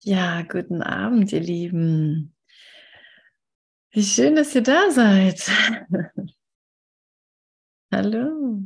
Ja, 0.00 0.42
guten 0.42 0.82
Abend, 0.82 1.32
ihr 1.32 1.40
Lieben. 1.40 2.34
Wie 3.90 4.04
schön, 4.04 4.36
dass 4.36 4.54
ihr 4.54 4.62
da 4.62 4.90
seid. 4.90 5.50
Hallo. 7.90 8.62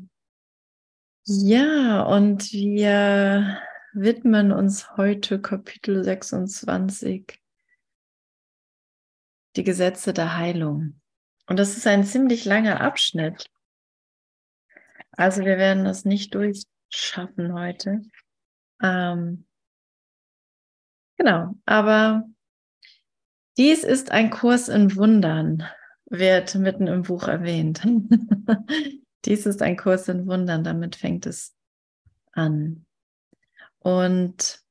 Ja, 1.25 2.03
und 2.03 2.53
wir 2.53 3.63
widmen 3.93 4.53
uns 4.53 4.97
heute 4.97 5.41
Kapitel 5.41 6.03
26, 6.03 7.41
die 9.57 9.65
Gesetze 9.65 10.13
der 10.13 10.37
Heilung. 10.37 11.01
Und 11.47 11.59
das 11.59 11.77
ist 11.77 11.87
ein 11.87 12.05
ziemlich 12.05 12.45
langer 12.45 12.81
Abschnitt. 12.81 13.47
Also 15.13 15.45
wir 15.45 15.59
werden 15.59 15.85
das 15.85 16.05
nicht 16.05 16.35
durchschaffen 16.35 17.55
heute. 17.55 18.03
Ähm, 18.83 19.47
Genau, 21.21 21.55
aber 21.67 22.25
dies 23.59 23.85
ist 23.85 24.11
ein 24.11 24.31
Kurs 24.31 24.71
in 24.71 24.97
Wundern, 24.97 25.69
wird 26.07 26.55
mitten 26.55 26.87
im 26.87 27.03
Buch 27.03 27.29
erwähnt. 27.29 27.83
dies 29.27 29.45
ist 29.45 29.61
ein 29.61 29.77
Kurs 29.77 30.09
in 30.09 30.27
Wundern, 30.27 30.65
damit 30.65 30.97
fängt 30.97 31.27
es 31.27 31.55
an. 32.33 32.87
Und, 33.81 34.65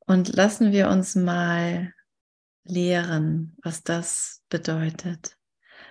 und 0.00 0.36
lassen 0.36 0.72
wir 0.72 0.90
uns 0.90 1.14
mal 1.14 1.94
lehren, 2.64 3.56
was 3.62 3.82
das 3.84 4.42
bedeutet. 4.50 5.38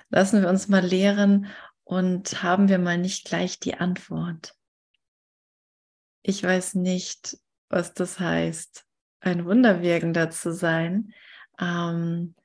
Lassen 0.10 0.44
wir 0.44 0.50
uns 0.50 0.68
mal 0.68 0.86
lehren 0.86 1.48
und 1.84 2.44
haben 2.44 2.70
wir 2.70 2.78
mal 2.78 3.00
nicht 3.00 3.26
gleich 3.26 3.60
die 3.60 3.74
Antwort. 3.74 4.57
Ich 6.28 6.44
weiß 6.44 6.76
nicht, 6.76 7.38
was 7.70 7.94
das 7.94 8.20
heißt, 8.20 8.86
ein 9.22 9.46
Wunderwirkender 9.46 10.30
zu 10.30 10.54
sein. 10.54 11.14
Ähm, 11.58 12.36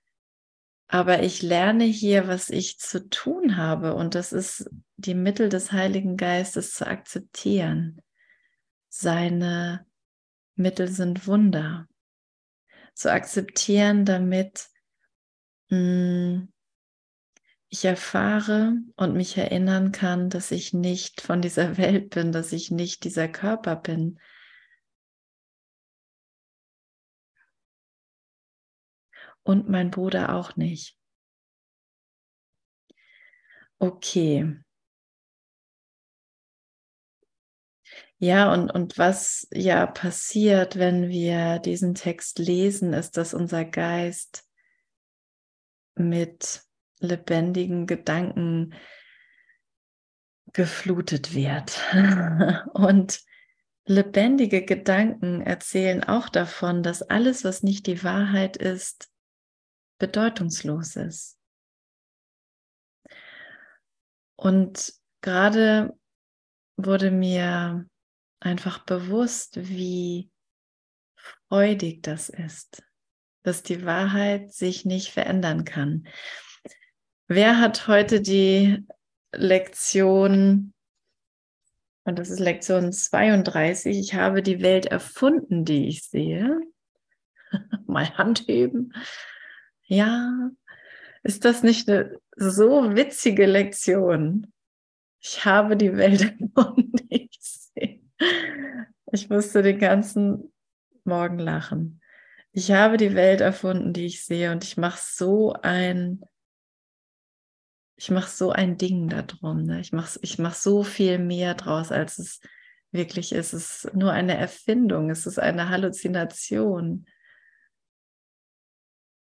aber 0.86 1.24
ich 1.24 1.42
lerne 1.42 1.82
hier, 1.82 2.28
was 2.28 2.48
ich 2.48 2.78
zu 2.78 3.08
tun 3.08 3.56
habe. 3.56 3.94
Und 3.94 4.14
das 4.14 4.32
ist 4.32 4.70
die 4.98 5.16
Mittel 5.16 5.48
des 5.48 5.72
Heiligen 5.72 6.16
Geistes 6.16 6.74
zu 6.74 6.86
akzeptieren. 6.86 8.00
Seine 8.88 9.84
Mittel 10.54 10.86
sind 10.86 11.26
Wunder. 11.26 11.88
Zu 12.94 13.10
akzeptieren, 13.10 14.04
damit 14.04 14.68
mh, 15.70 15.76
hm, 15.76 16.51
ich 17.72 17.86
erfahre 17.86 18.74
und 18.96 19.14
mich 19.14 19.38
erinnern 19.38 19.92
kann, 19.92 20.28
dass 20.28 20.50
ich 20.50 20.74
nicht 20.74 21.22
von 21.22 21.40
dieser 21.40 21.76
Welt 21.78 22.10
bin, 22.10 22.30
dass 22.30 22.52
ich 22.52 22.70
nicht 22.70 23.02
dieser 23.02 23.28
Körper 23.28 23.76
bin. 23.76 24.20
Und 29.42 29.70
mein 29.70 29.90
Bruder 29.90 30.34
auch 30.36 30.54
nicht. 30.56 30.98
Okay. 33.78 34.62
Ja, 38.18 38.52
und, 38.52 38.70
und 38.70 38.98
was 38.98 39.48
ja 39.50 39.86
passiert, 39.86 40.78
wenn 40.78 41.08
wir 41.08 41.58
diesen 41.58 41.94
Text 41.94 42.38
lesen, 42.38 42.92
ist, 42.92 43.16
dass 43.16 43.32
unser 43.32 43.64
Geist 43.64 44.46
mit 45.96 46.64
lebendigen 47.02 47.86
Gedanken 47.86 48.74
geflutet 50.52 51.34
wird. 51.34 51.78
Und 52.74 53.22
lebendige 53.84 54.64
Gedanken 54.64 55.40
erzählen 55.40 56.04
auch 56.04 56.28
davon, 56.28 56.82
dass 56.82 57.02
alles, 57.02 57.44
was 57.44 57.62
nicht 57.62 57.86
die 57.86 58.04
Wahrheit 58.04 58.56
ist, 58.56 59.10
bedeutungslos 59.98 60.96
ist. 60.96 61.38
Und 64.36 64.92
gerade 65.20 65.96
wurde 66.76 67.10
mir 67.10 67.88
einfach 68.40 68.84
bewusst, 68.84 69.68
wie 69.68 70.30
freudig 71.14 72.02
das 72.02 72.28
ist, 72.28 72.82
dass 73.42 73.62
die 73.62 73.84
Wahrheit 73.84 74.52
sich 74.52 74.84
nicht 74.84 75.12
verändern 75.12 75.64
kann. 75.64 76.08
Wer 77.28 77.60
hat 77.60 77.86
heute 77.86 78.20
die 78.20 78.84
Lektion, 79.32 80.74
und 82.04 82.18
das 82.18 82.30
ist 82.30 82.40
Lektion 82.40 82.92
32, 82.92 83.96
ich 83.96 84.14
habe 84.14 84.42
die 84.42 84.60
Welt 84.60 84.86
erfunden, 84.86 85.64
die 85.64 85.88
ich 85.88 86.02
sehe. 86.02 86.60
Mal 87.86 88.16
Hand 88.18 88.48
heben. 88.48 88.92
Ja, 89.84 90.50
ist 91.22 91.44
das 91.44 91.62
nicht 91.62 91.88
eine 91.88 92.18
so 92.36 92.96
witzige 92.96 93.46
Lektion? 93.46 94.52
Ich 95.20 95.44
habe 95.44 95.76
die 95.76 95.96
Welt 95.96 96.22
erfunden, 96.40 96.92
die 97.10 97.28
ich 97.30 97.38
sehe. 97.40 98.00
Ich 99.12 99.30
musste 99.30 99.62
den 99.62 99.78
ganzen 99.78 100.52
Morgen 101.04 101.38
lachen. 101.38 102.00
Ich 102.50 102.72
habe 102.72 102.96
die 102.96 103.14
Welt 103.14 103.40
erfunden, 103.40 103.92
die 103.92 104.06
ich 104.06 104.24
sehe, 104.24 104.50
und 104.52 104.64
ich 104.64 104.76
mache 104.76 105.00
so 105.00 105.54
ein 105.62 106.22
ich 108.02 108.10
mache 108.10 108.30
so 108.30 108.50
ein 108.50 108.78
Ding 108.78 109.08
darum. 109.08 109.62
Ne? 109.62 109.80
Ich 109.80 109.92
mache 109.92 110.18
ich 110.22 110.36
mach 110.36 110.54
so 110.54 110.82
viel 110.82 111.20
mehr 111.20 111.54
draus, 111.54 111.92
als 111.92 112.18
es 112.18 112.40
wirklich 112.90 113.30
ist. 113.30 113.52
Es 113.52 113.84
ist 113.84 113.94
nur 113.94 114.10
eine 114.10 114.36
Erfindung, 114.36 115.08
es 115.08 115.24
ist 115.24 115.38
eine 115.38 115.68
Halluzination. 115.68 117.06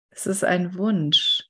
Es 0.08 0.26
ist 0.26 0.44
ein 0.44 0.78
Wunsch, 0.78 1.42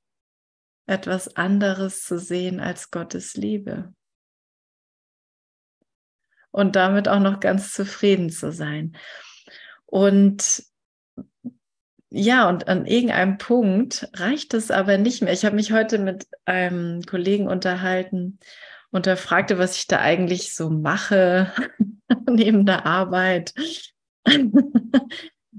etwas 0.86 1.36
anderes 1.36 2.02
zu 2.02 2.18
sehen 2.18 2.58
als 2.58 2.90
Gottes 2.90 3.34
Liebe. 3.34 3.94
Und 6.50 6.74
damit 6.74 7.06
auch 7.06 7.20
noch 7.20 7.38
ganz 7.38 7.72
zufrieden 7.72 8.30
zu 8.30 8.50
sein. 8.50 8.96
Und 9.86 10.64
ja, 12.10 12.48
und 12.48 12.66
an 12.68 12.86
irgendeinem 12.86 13.38
Punkt 13.38 14.08
reicht 14.14 14.52
es 14.54 14.70
aber 14.70 14.98
nicht 14.98 15.22
mehr. 15.22 15.32
Ich 15.32 15.44
habe 15.44 15.54
mich 15.54 15.72
heute 15.72 15.98
mit 15.98 16.26
einem 16.44 17.02
Kollegen 17.02 17.46
unterhalten 17.46 18.40
und 18.90 19.06
er 19.06 19.16
fragte, 19.16 19.58
was 19.58 19.76
ich 19.76 19.86
da 19.86 20.00
eigentlich 20.00 20.54
so 20.54 20.70
mache 20.70 21.52
neben 22.28 22.66
der 22.66 22.84
Arbeit, 22.84 23.54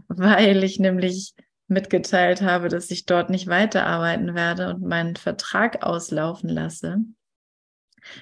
weil 0.08 0.64
ich 0.64 0.78
nämlich 0.80 1.34
mitgeteilt 1.68 2.42
habe, 2.42 2.68
dass 2.68 2.92
ich 2.92 3.06
dort 3.06 3.30
nicht 3.30 3.48
weiterarbeiten 3.48 4.36
werde 4.36 4.72
und 4.72 4.82
meinen 4.82 5.16
Vertrag 5.16 5.84
auslaufen 5.84 6.50
lasse. 6.50 6.98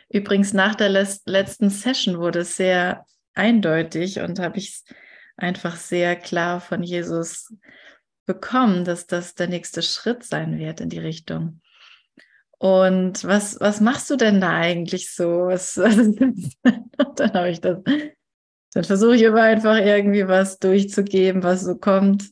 Übrigens, 0.07 0.53
nach 0.53 0.75
der 0.75 0.89
letzten 0.89 1.72
Session 1.72 2.19
wurde 2.19 2.39
es 2.39 2.56
sehr 2.56 3.06
eindeutig 3.34 4.19
und 4.19 4.38
habe 4.38 4.59
ich 4.59 4.84
einfach 5.35 5.78
sehr 5.78 6.16
klar 6.16 6.62
von 6.62 6.84
Jesus 6.84 7.51
bekommen, 8.29 8.85
dass 8.85 9.07
das 9.07 9.34
der 9.34 9.47
nächste 9.47 9.81
Schritt 9.81 10.23
sein 10.23 10.59
wird 10.59 10.81
in 10.81 10.90
die 10.90 11.00
Richtung. 11.00 11.62
Und 12.59 13.23
was, 13.23 13.59
was 13.59 13.81
machst 13.81 14.07
du 14.12 14.17
denn 14.17 14.40
da 14.40 14.51
eigentlich 14.51 15.16
so? 15.16 15.47
Was, 15.47 15.73
dann 17.16 17.34
habe 17.34 17.50
ich 17.50 17.59
das, 17.59 17.79
dann 18.73 18.84
versuche 18.84 19.16
ich 19.16 19.23
immer 19.23 19.41
einfach 19.41 19.78
irgendwie 19.78 20.28
was 20.28 20.59
durchzugeben, 20.59 21.41
was 21.41 21.62
so 21.62 21.75
kommt. 21.75 22.29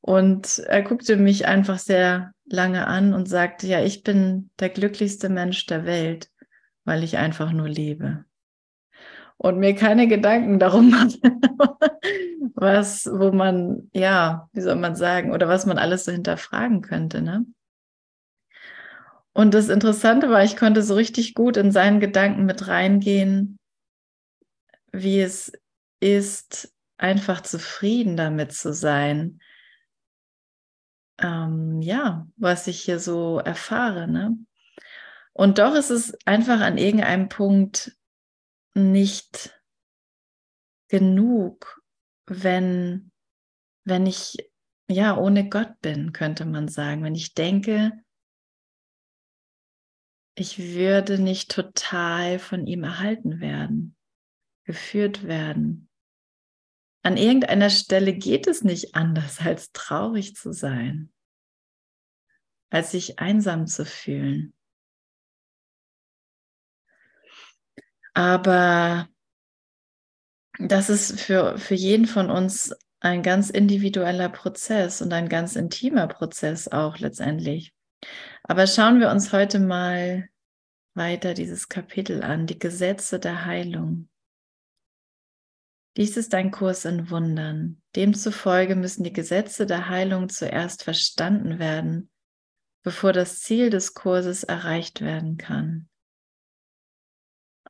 Und 0.00 0.60
er 0.60 0.82
guckte 0.82 1.16
mich 1.16 1.46
einfach 1.46 1.80
sehr 1.80 2.32
lange 2.44 2.86
an 2.86 3.12
und 3.12 3.28
sagte, 3.28 3.66
ja, 3.66 3.82
ich 3.82 4.04
bin 4.04 4.50
der 4.60 4.68
glücklichste 4.68 5.30
Mensch 5.30 5.66
der 5.66 5.84
Welt, 5.84 6.30
weil 6.84 7.02
ich 7.02 7.18
einfach 7.18 7.50
nur 7.50 7.68
lebe 7.68 8.24
und 9.42 9.58
mir 9.58 9.74
keine 9.74 10.06
Gedanken 10.06 10.58
darum 10.58 10.90
mache, 10.90 11.18
was, 12.54 13.06
wo 13.10 13.32
man, 13.32 13.88
ja, 13.94 14.50
wie 14.52 14.60
soll 14.60 14.76
man 14.76 14.94
sagen, 14.94 15.32
oder 15.32 15.48
was 15.48 15.64
man 15.64 15.78
alles 15.78 16.04
so 16.04 16.12
hinterfragen 16.12 16.82
könnte, 16.82 17.22
ne? 17.22 17.46
Und 19.32 19.54
das 19.54 19.70
Interessante 19.70 20.28
war, 20.28 20.44
ich 20.44 20.58
konnte 20.58 20.82
so 20.82 20.94
richtig 20.94 21.32
gut 21.32 21.56
in 21.56 21.72
seinen 21.72 22.00
Gedanken 22.00 22.44
mit 22.44 22.68
reingehen, 22.68 23.58
wie 24.92 25.20
es 25.20 25.52
ist, 26.00 26.74
einfach 26.98 27.40
zufrieden 27.40 28.18
damit 28.18 28.52
zu 28.52 28.74
sein. 28.74 29.40
Ähm, 31.16 31.80
ja, 31.80 32.26
was 32.36 32.66
ich 32.66 32.82
hier 32.82 32.98
so 32.98 33.38
erfahre, 33.38 34.06
ne? 34.06 34.36
Und 35.32 35.58
doch 35.58 35.74
ist 35.74 35.88
es 35.88 36.14
einfach 36.26 36.60
an 36.60 36.76
irgendeinem 36.76 37.30
Punkt 37.30 37.96
nicht 38.74 39.58
genug, 40.88 41.82
wenn, 42.26 43.12
wenn 43.84 44.06
ich 44.06 44.36
ja 44.88 45.16
ohne 45.16 45.48
Gott 45.48 45.80
bin, 45.80 46.12
könnte 46.12 46.44
man 46.44 46.68
sagen. 46.68 47.02
Wenn 47.02 47.14
ich 47.14 47.34
denke, 47.34 47.92
ich 50.34 50.58
würde 50.58 51.18
nicht 51.18 51.50
total 51.50 52.38
von 52.38 52.66
ihm 52.66 52.84
erhalten 52.84 53.40
werden, 53.40 53.96
geführt 54.64 55.24
werden. 55.24 55.88
an 57.02 57.16
irgendeiner 57.16 57.70
Stelle 57.70 58.14
geht 58.14 58.46
es 58.46 58.62
nicht 58.62 58.94
anders, 58.94 59.40
als 59.40 59.72
traurig 59.72 60.34
zu 60.34 60.52
sein, 60.52 61.12
als 62.70 62.90
sich 62.92 63.18
einsam 63.18 63.66
zu 63.66 63.84
fühlen. 63.84 64.54
Aber 68.14 69.08
das 70.58 70.90
ist 70.90 71.20
für, 71.20 71.58
für 71.58 71.74
jeden 71.74 72.06
von 72.06 72.30
uns 72.30 72.74
ein 73.00 73.22
ganz 73.22 73.50
individueller 73.50 74.28
Prozess 74.28 75.00
und 75.00 75.12
ein 75.12 75.28
ganz 75.28 75.56
intimer 75.56 76.06
Prozess 76.06 76.68
auch 76.68 76.98
letztendlich. 76.98 77.72
Aber 78.42 78.66
schauen 78.66 79.00
wir 79.00 79.10
uns 79.10 79.32
heute 79.32 79.58
mal 79.58 80.28
weiter 80.94 81.34
dieses 81.34 81.68
Kapitel 81.68 82.22
an, 82.22 82.46
die 82.46 82.58
Gesetze 82.58 83.18
der 83.18 83.46
Heilung. 83.46 84.08
Dies 85.96 86.16
ist 86.16 86.34
ein 86.34 86.50
Kurs 86.50 86.84
in 86.84 87.10
Wundern. 87.10 87.82
Demzufolge 87.96 88.76
müssen 88.76 89.02
die 89.02 89.12
Gesetze 89.12 89.66
der 89.66 89.88
Heilung 89.88 90.28
zuerst 90.28 90.84
verstanden 90.84 91.58
werden, 91.58 92.10
bevor 92.82 93.12
das 93.12 93.40
Ziel 93.40 93.70
des 93.70 93.94
Kurses 93.94 94.44
erreicht 94.44 95.00
werden 95.00 95.36
kann. 95.36 95.89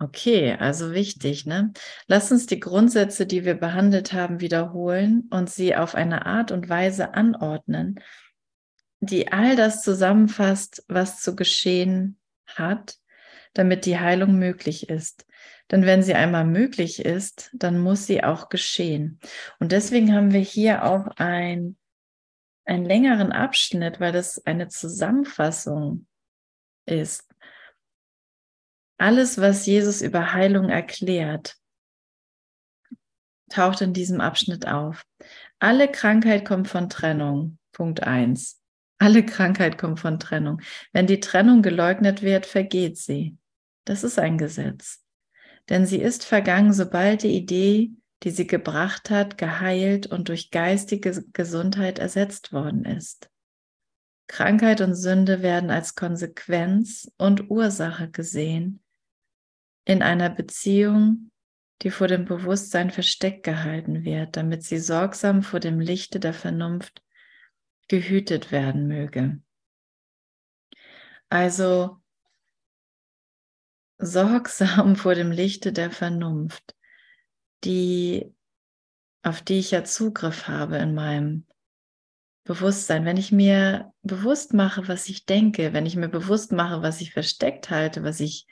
Okay, 0.02 0.56
also 0.58 0.92
wichtig, 0.92 1.44
ne? 1.44 1.74
Lass 2.06 2.32
uns 2.32 2.46
die 2.46 2.58
Grundsätze, 2.58 3.26
die 3.26 3.44
wir 3.44 3.54
behandelt 3.54 4.14
haben, 4.14 4.40
wiederholen 4.40 5.28
und 5.30 5.50
sie 5.50 5.76
auf 5.76 5.94
eine 5.94 6.24
Art 6.24 6.52
und 6.52 6.70
Weise 6.70 7.12
anordnen, 7.12 8.00
die 9.00 9.30
all 9.30 9.56
das 9.56 9.82
zusammenfasst, 9.82 10.84
was 10.88 11.20
zu 11.20 11.36
geschehen 11.36 12.18
hat, 12.46 12.96
damit 13.52 13.84
die 13.84 13.98
Heilung 13.98 14.38
möglich 14.38 14.88
ist. 14.88 15.26
Denn 15.70 15.84
wenn 15.84 16.02
sie 16.02 16.14
einmal 16.14 16.46
möglich 16.46 17.04
ist, 17.04 17.50
dann 17.52 17.78
muss 17.78 18.06
sie 18.06 18.24
auch 18.24 18.48
geschehen. 18.48 19.20
Und 19.58 19.70
deswegen 19.70 20.14
haben 20.14 20.32
wir 20.32 20.40
hier 20.40 20.84
auch 20.84 21.08
ein, 21.16 21.76
einen 22.64 22.86
längeren 22.86 23.32
Abschnitt, 23.32 24.00
weil 24.00 24.12
das 24.12 24.46
eine 24.46 24.68
Zusammenfassung 24.68 26.06
ist 26.86 27.29
alles, 29.00 29.38
was 29.38 29.64
Jesus 29.64 30.02
über 30.02 30.34
Heilung 30.34 30.68
erklärt, 30.68 31.56
taucht 33.48 33.80
in 33.80 33.94
diesem 33.94 34.20
Abschnitt 34.20 34.68
auf. 34.68 35.04
Alle 35.58 35.90
Krankheit 35.90 36.44
kommt 36.44 36.68
von 36.68 36.88
Trennung. 36.90 37.58
Punkt 37.72 38.02
1. 38.02 38.60
Alle 38.98 39.24
Krankheit 39.24 39.78
kommt 39.78 40.00
von 40.00 40.18
Trennung. 40.18 40.60
Wenn 40.92 41.06
die 41.06 41.20
Trennung 41.20 41.62
geleugnet 41.62 42.20
wird, 42.20 42.44
vergeht 42.44 42.98
sie. 42.98 43.38
Das 43.86 44.04
ist 44.04 44.18
ein 44.18 44.36
Gesetz. 44.36 45.02
Denn 45.70 45.86
sie 45.86 46.00
ist 46.00 46.26
vergangen, 46.26 46.74
sobald 46.74 47.22
die 47.22 47.34
Idee, 47.34 47.92
die 48.22 48.30
sie 48.30 48.46
gebracht 48.46 49.08
hat, 49.08 49.38
geheilt 49.38 50.06
und 50.06 50.28
durch 50.28 50.50
geistige 50.50 51.24
Gesundheit 51.32 51.98
ersetzt 51.98 52.52
worden 52.52 52.84
ist. 52.84 53.30
Krankheit 54.26 54.80
und 54.80 54.94
Sünde 54.94 55.42
werden 55.42 55.70
als 55.70 55.94
Konsequenz 55.94 57.10
und 57.16 57.50
Ursache 57.50 58.10
gesehen, 58.10 58.79
in 59.84 60.02
einer 60.02 60.30
Beziehung, 60.30 61.30
die 61.82 61.90
vor 61.90 62.08
dem 62.08 62.24
Bewusstsein 62.24 62.90
versteckt 62.90 63.42
gehalten 63.42 64.04
wird, 64.04 64.36
damit 64.36 64.62
sie 64.62 64.78
sorgsam 64.78 65.42
vor 65.42 65.60
dem 65.60 65.80
Lichte 65.80 66.20
der 66.20 66.34
Vernunft 66.34 67.02
gehütet 67.88 68.52
werden 68.52 68.86
möge. 68.86 69.40
Also 71.28 72.00
sorgsam 73.98 74.96
vor 74.96 75.14
dem 75.14 75.30
Lichte 75.30 75.72
der 75.72 75.90
Vernunft, 75.90 76.74
die, 77.64 78.34
auf 79.22 79.42
die 79.42 79.58
ich 79.58 79.70
ja 79.70 79.84
Zugriff 79.84 80.48
habe 80.48 80.78
in 80.78 80.94
meinem 80.94 81.46
Bewusstsein. 82.44 83.04
Wenn 83.04 83.16
ich 83.16 83.32
mir 83.32 83.92
bewusst 84.02 84.54
mache, 84.54 84.88
was 84.88 85.08
ich 85.08 85.24
denke, 85.24 85.72
wenn 85.72 85.86
ich 85.86 85.96
mir 85.96 86.08
bewusst 86.08 86.52
mache, 86.52 86.82
was 86.82 87.00
ich 87.00 87.12
versteckt 87.12 87.70
halte, 87.70 88.02
was 88.02 88.20
ich 88.20 88.46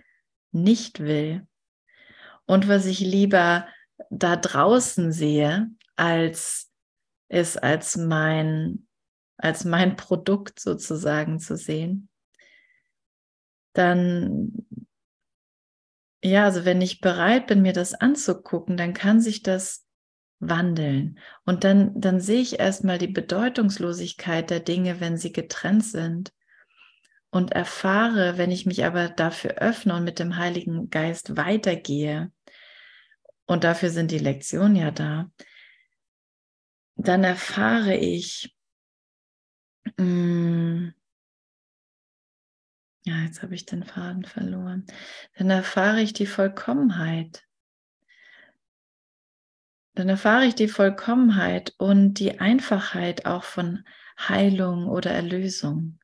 nicht 0.53 1.01
will 1.01 1.47
und 2.49 2.67
was 2.67 2.87
ich 2.87 3.01
lieber 3.01 3.69
da 4.09 4.37
draußen 4.37 5.13
sehe, 5.13 5.71
als 5.97 6.71
es 7.29 7.59
als 7.59 7.99
mein, 7.99 8.87
als 9.37 9.67
mein 9.67 9.97
Produkt 9.97 10.59
sozusagen 10.59 11.41
zu 11.41 11.59
sehen, 11.59 12.09
dann, 13.75 14.67
ja, 16.25 16.45
also 16.45 16.65
wenn 16.65 16.81
ich 16.81 17.03
bereit 17.03 17.49
bin, 17.49 17.61
mir 17.61 17.75
das 17.75 17.93
anzugucken, 17.93 18.79
dann 18.79 18.95
kann 18.95 19.21
sich 19.21 19.43
das 19.43 19.85
wandeln. 20.41 21.19
Und 21.45 21.65
dann, 21.65 22.01
dann 22.01 22.19
sehe 22.19 22.41
ich 22.41 22.59
erstmal 22.59 22.97
die 22.97 23.09
Bedeutungslosigkeit 23.09 24.49
der 24.49 24.61
Dinge, 24.61 25.01
wenn 25.01 25.19
sie 25.19 25.33
getrennt 25.33 25.85
sind 25.85 26.33
und 27.31 27.53
erfahre, 27.53 28.39
wenn 28.39 28.51
ich 28.51 28.67
mich 28.67 28.85
aber 28.85 29.09
dafür 29.09 29.53
öffne 29.57 29.95
und 29.95 30.05
mit 30.05 30.19
dem 30.19 30.37
Heiligen 30.37 30.91
Geist 30.91 31.37
weitergehe, 31.37 32.33
und 33.49 33.65
dafür 33.65 33.89
sind 33.89 34.11
die 34.11 34.19
Lektionen 34.19 34.77
ja 34.77 34.91
da, 34.91 35.31
dann 36.97 37.25
erfahre 37.25 37.97
ich, 37.97 38.55
mh, 39.97 40.05
mm, 40.05 40.95
ja, 43.05 43.15
jetzt 43.25 43.43
habe 43.43 43.55
ich 43.55 43.65
den 43.65 43.85
Faden 43.85 44.25
verloren, 44.25 44.85
dann 45.39 45.49
erfahre 45.49 46.03
ich 46.03 46.13
die 46.13 46.27
Vollkommenheit. 46.27 47.47
Dann 49.95 50.11
erfahre 50.11 50.45
ich 50.45 50.55
die 50.55 50.69
Vollkommenheit 50.69 51.75
und 51.79 52.15
die 52.15 52.41
Einfachheit 52.41 53.25
auch 53.25 53.45
von 53.45 53.85
Heilung 54.19 54.89
oder 54.89 55.11
Erlösung. 55.11 55.99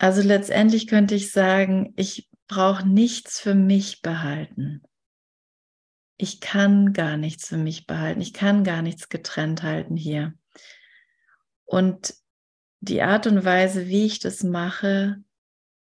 Also 0.00 0.22
letztendlich 0.22 0.86
könnte 0.86 1.14
ich 1.14 1.30
sagen, 1.30 1.92
ich 1.94 2.30
brauche 2.48 2.88
nichts 2.88 3.38
für 3.38 3.54
mich 3.54 4.00
behalten. 4.00 4.82
Ich 6.16 6.40
kann 6.40 6.94
gar 6.94 7.18
nichts 7.18 7.48
für 7.48 7.58
mich 7.58 7.86
behalten. 7.86 8.22
Ich 8.22 8.32
kann 8.32 8.64
gar 8.64 8.80
nichts 8.80 9.10
getrennt 9.10 9.62
halten 9.62 9.98
hier. 9.98 10.32
Und 11.66 12.14
die 12.80 13.02
Art 13.02 13.26
und 13.26 13.44
Weise, 13.44 13.88
wie 13.88 14.06
ich 14.06 14.20
das 14.20 14.42
mache, 14.42 15.22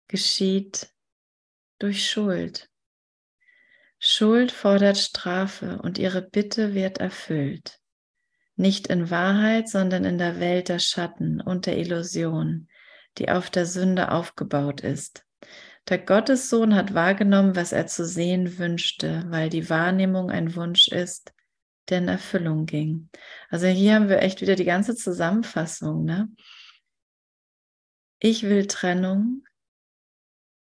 geschieht 0.06 0.94
durch 1.80 2.08
Schuld. 2.08 2.70
Schuld 3.98 4.52
fordert 4.52 4.96
Strafe 4.96 5.82
und 5.82 5.98
ihre 5.98 6.22
Bitte 6.22 6.72
wird 6.72 6.98
erfüllt. 6.98 7.80
Nicht 8.54 8.86
in 8.86 9.10
Wahrheit, 9.10 9.68
sondern 9.68 10.04
in 10.04 10.18
der 10.18 10.38
Welt 10.38 10.68
der 10.68 10.78
Schatten 10.78 11.40
und 11.40 11.66
der 11.66 11.78
Illusion, 11.78 12.68
die 13.18 13.30
auf 13.30 13.50
der 13.50 13.66
Sünde 13.66 14.10
aufgebaut 14.10 14.80
ist. 14.80 15.24
Der 15.88 15.98
Gottessohn 15.98 16.74
hat 16.74 16.94
wahrgenommen, 16.94 17.56
was 17.56 17.72
er 17.72 17.86
zu 17.86 18.06
sehen 18.06 18.58
wünschte, 18.58 19.24
weil 19.28 19.50
die 19.50 19.68
Wahrnehmung 19.68 20.30
ein 20.30 20.54
Wunsch 20.56 20.88
ist, 20.88 21.34
der 21.88 21.98
in 21.98 22.08
Erfüllung 22.08 22.64
ging. 22.64 23.10
Also 23.50 23.66
hier 23.66 23.94
haben 23.94 24.08
wir 24.08 24.22
echt 24.22 24.40
wieder 24.40 24.56
die 24.56 24.64
ganze 24.64 24.96
Zusammenfassung. 24.96 26.04
Ne? 26.04 26.30
Ich 28.18 28.44
will 28.44 28.66
Trennung. 28.66 29.44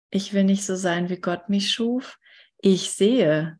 Ich 0.09 0.33
will 0.33 0.43
nicht 0.43 0.65
so 0.65 0.75
sein, 0.75 1.09
wie 1.09 1.19
Gott 1.19 1.49
mich 1.49 1.71
schuf. 1.71 2.17
Ich 2.57 2.91
sehe, 2.91 3.59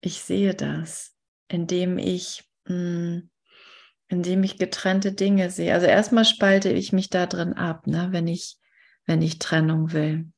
ich 0.00 0.20
sehe 0.22 0.54
das, 0.54 1.16
indem 1.48 1.98
ich 1.98 2.44
mh, 2.64 2.74
hm, 2.74 3.30
indem 4.08 4.42
ich 4.42 4.58
getrennte 4.58 5.12
Dinge 5.12 5.50
sehe. 5.50 5.72
Also 5.74 5.86
erstmal 5.86 6.24
spalte 6.24 6.70
ich 6.70 6.92
mich 6.92 7.10
da 7.10 7.26
drin 7.26 7.54
ab, 7.54 7.86
ne, 7.86 8.08
wenn 8.10 8.28
ich, 8.28 8.56
wenn 9.04 9.22
ich 9.22 9.38
Trennung 9.38 9.92
will. 9.92 10.30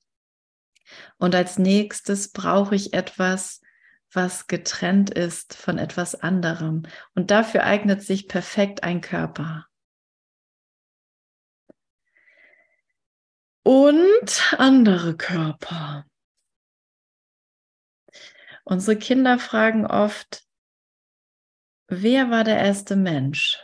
Und 1.18 1.34
als 1.34 1.58
nächstes 1.58 2.32
brauche 2.32 2.74
ich 2.74 2.94
etwas, 2.94 3.60
was 4.12 4.46
getrennt 4.46 5.10
ist 5.10 5.54
von 5.54 5.78
etwas 5.78 6.14
anderem. 6.14 6.84
Und 7.14 7.30
dafür 7.30 7.64
eignet 7.64 8.02
sich 8.02 8.26
perfekt 8.26 8.82
ein 8.82 9.00
Körper. 9.00 9.66
Und 13.62 14.54
andere 14.56 15.14
Körper. 15.14 16.06
Unsere 18.64 18.98
Kinder 18.98 19.38
fragen 19.38 19.86
oft, 19.86 20.47
Wer 21.88 22.30
war 22.30 22.44
der 22.44 22.58
erste 22.58 22.96
Mensch? 22.96 23.58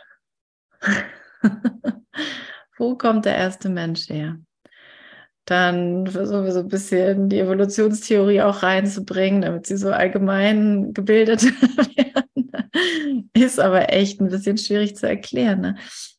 Wo 2.77 2.97
kommt 2.97 3.25
der 3.25 3.35
erste 3.35 3.69
Mensch 3.69 4.09
her? 4.09 4.39
Dann 5.45 6.07
versuchen 6.07 6.43
wir 6.43 6.51
so 6.51 6.61
ein 6.61 6.67
bisschen 6.67 7.29
die 7.29 7.39
Evolutionstheorie 7.39 8.41
auch 8.41 8.63
reinzubringen, 8.63 9.43
damit 9.43 9.67
sie 9.67 9.77
so 9.77 9.91
allgemein 9.91 10.91
gebildet 10.93 11.43
werden. 11.97 13.29
Ist 13.33 13.59
aber 13.59 13.93
echt 13.93 14.19
ein 14.19 14.29
bisschen 14.29 14.57
schwierig 14.57 14.95
zu 14.95 15.07
erklären. 15.07 15.61
Ne? 15.61 15.75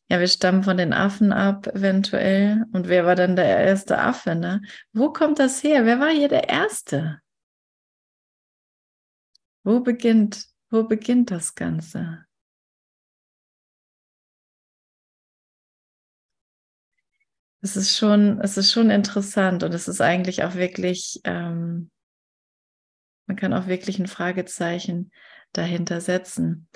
Ja, 0.09 0.21
wir 0.21 0.27
stammen 0.27 0.63
von 0.63 0.77
den 0.77 0.93
Affen 0.93 1.33
ab, 1.33 1.67
eventuell. 1.67 2.63
Und 2.71 2.87
wer 2.87 3.05
war 3.05 3.15
dann 3.15 3.35
der 3.35 3.57
erste 3.65 3.97
Affe? 3.97 4.35
Ne? 4.35 4.61
Wo 4.93 5.11
kommt 5.11 5.39
das 5.39 5.61
her? 5.61 5.83
Wer 5.83 5.99
war 5.99 6.09
hier 6.09 6.29
der 6.29 6.47
Erste? 6.47 7.19
Wo 9.65 9.81
beginnt, 9.81 10.47
wo 10.69 10.83
beginnt 10.83 11.29
das 11.31 11.55
Ganze? 11.55 12.25
Es 17.61 17.75
ist 17.75 17.95
schon, 17.97 18.39
es 18.41 18.57
ist 18.57 18.71
schon 18.71 18.89
interessant 18.89 19.61
und 19.63 19.71
es 19.73 19.87
ist 19.87 20.01
eigentlich 20.01 20.43
auch 20.43 20.55
wirklich, 20.55 21.21
ähm, 21.23 21.91
man 23.25 23.35
kann 23.37 23.53
auch 23.53 23.67
wirklich 23.67 23.99
ein 23.99 24.07
Fragezeichen 24.07 25.11
dahinter 25.53 26.01
setzen. 26.01 26.67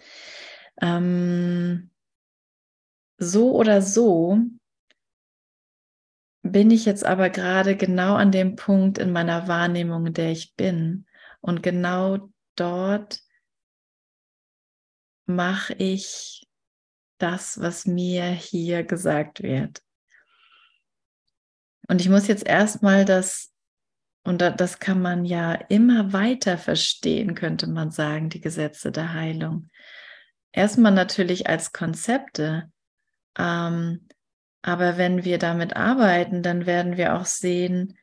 Ähm, 0.81 1.91
so 3.19 3.53
oder 3.55 3.81
so 3.81 4.37
bin 6.43 6.71
ich 6.71 6.85
jetzt 6.85 7.05
aber 7.05 7.29
gerade 7.29 7.75
genau 7.77 8.15
an 8.15 8.31
dem 8.31 8.55
Punkt 8.55 8.97
in 8.97 9.11
meiner 9.11 9.47
Wahrnehmung, 9.47 10.07
in 10.07 10.13
der 10.13 10.31
ich 10.31 10.55
bin. 10.55 11.05
Und 11.41 11.63
genau 11.63 12.29
dort 12.55 13.21
mache 15.35 15.73
ich 15.73 16.47
das, 17.17 17.59
was 17.59 17.85
mir 17.85 18.25
hier 18.25 18.83
gesagt 18.83 19.43
wird. 19.43 19.81
Und 21.87 22.01
ich 22.01 22.09
muss 22.09 22.27
jetzt 22.27 22.45
erstmal 22.45 23.05
das, 23.05 23.51
und 24.23 24.41
das 24.41 24.79
kann 24.79 25.01
man 25.01 25.25
ja 25.25 25.53
immer 25.53 26.13
weiter 26.13 26.57
verstehen, 26.57 27.35
könnte 27.35 27.67
man 27.67 27.91
sagen, 27.91 28.29
die 28.29 28.41
Gesetze 28.41 28.91
der 28.91 29.13
Heilung. 29.13 29.69
Erstmal 30.51 30.91
natürlich 30.91 31.47
als 31.47 31.71
Konzepte, 31.71 32.71
ähm, 33.37 34.07
aber 34.61 34.97
wenn 34.97 35.23
wir 35.23 35.37
damit 35.37 35.75
arbeiten, 35.75 36.43
dann 36.43 36.65
werden 36.65 36.97
wir 36.97 37.15
auch 37.15 37.25
sehen, 37.25 37.97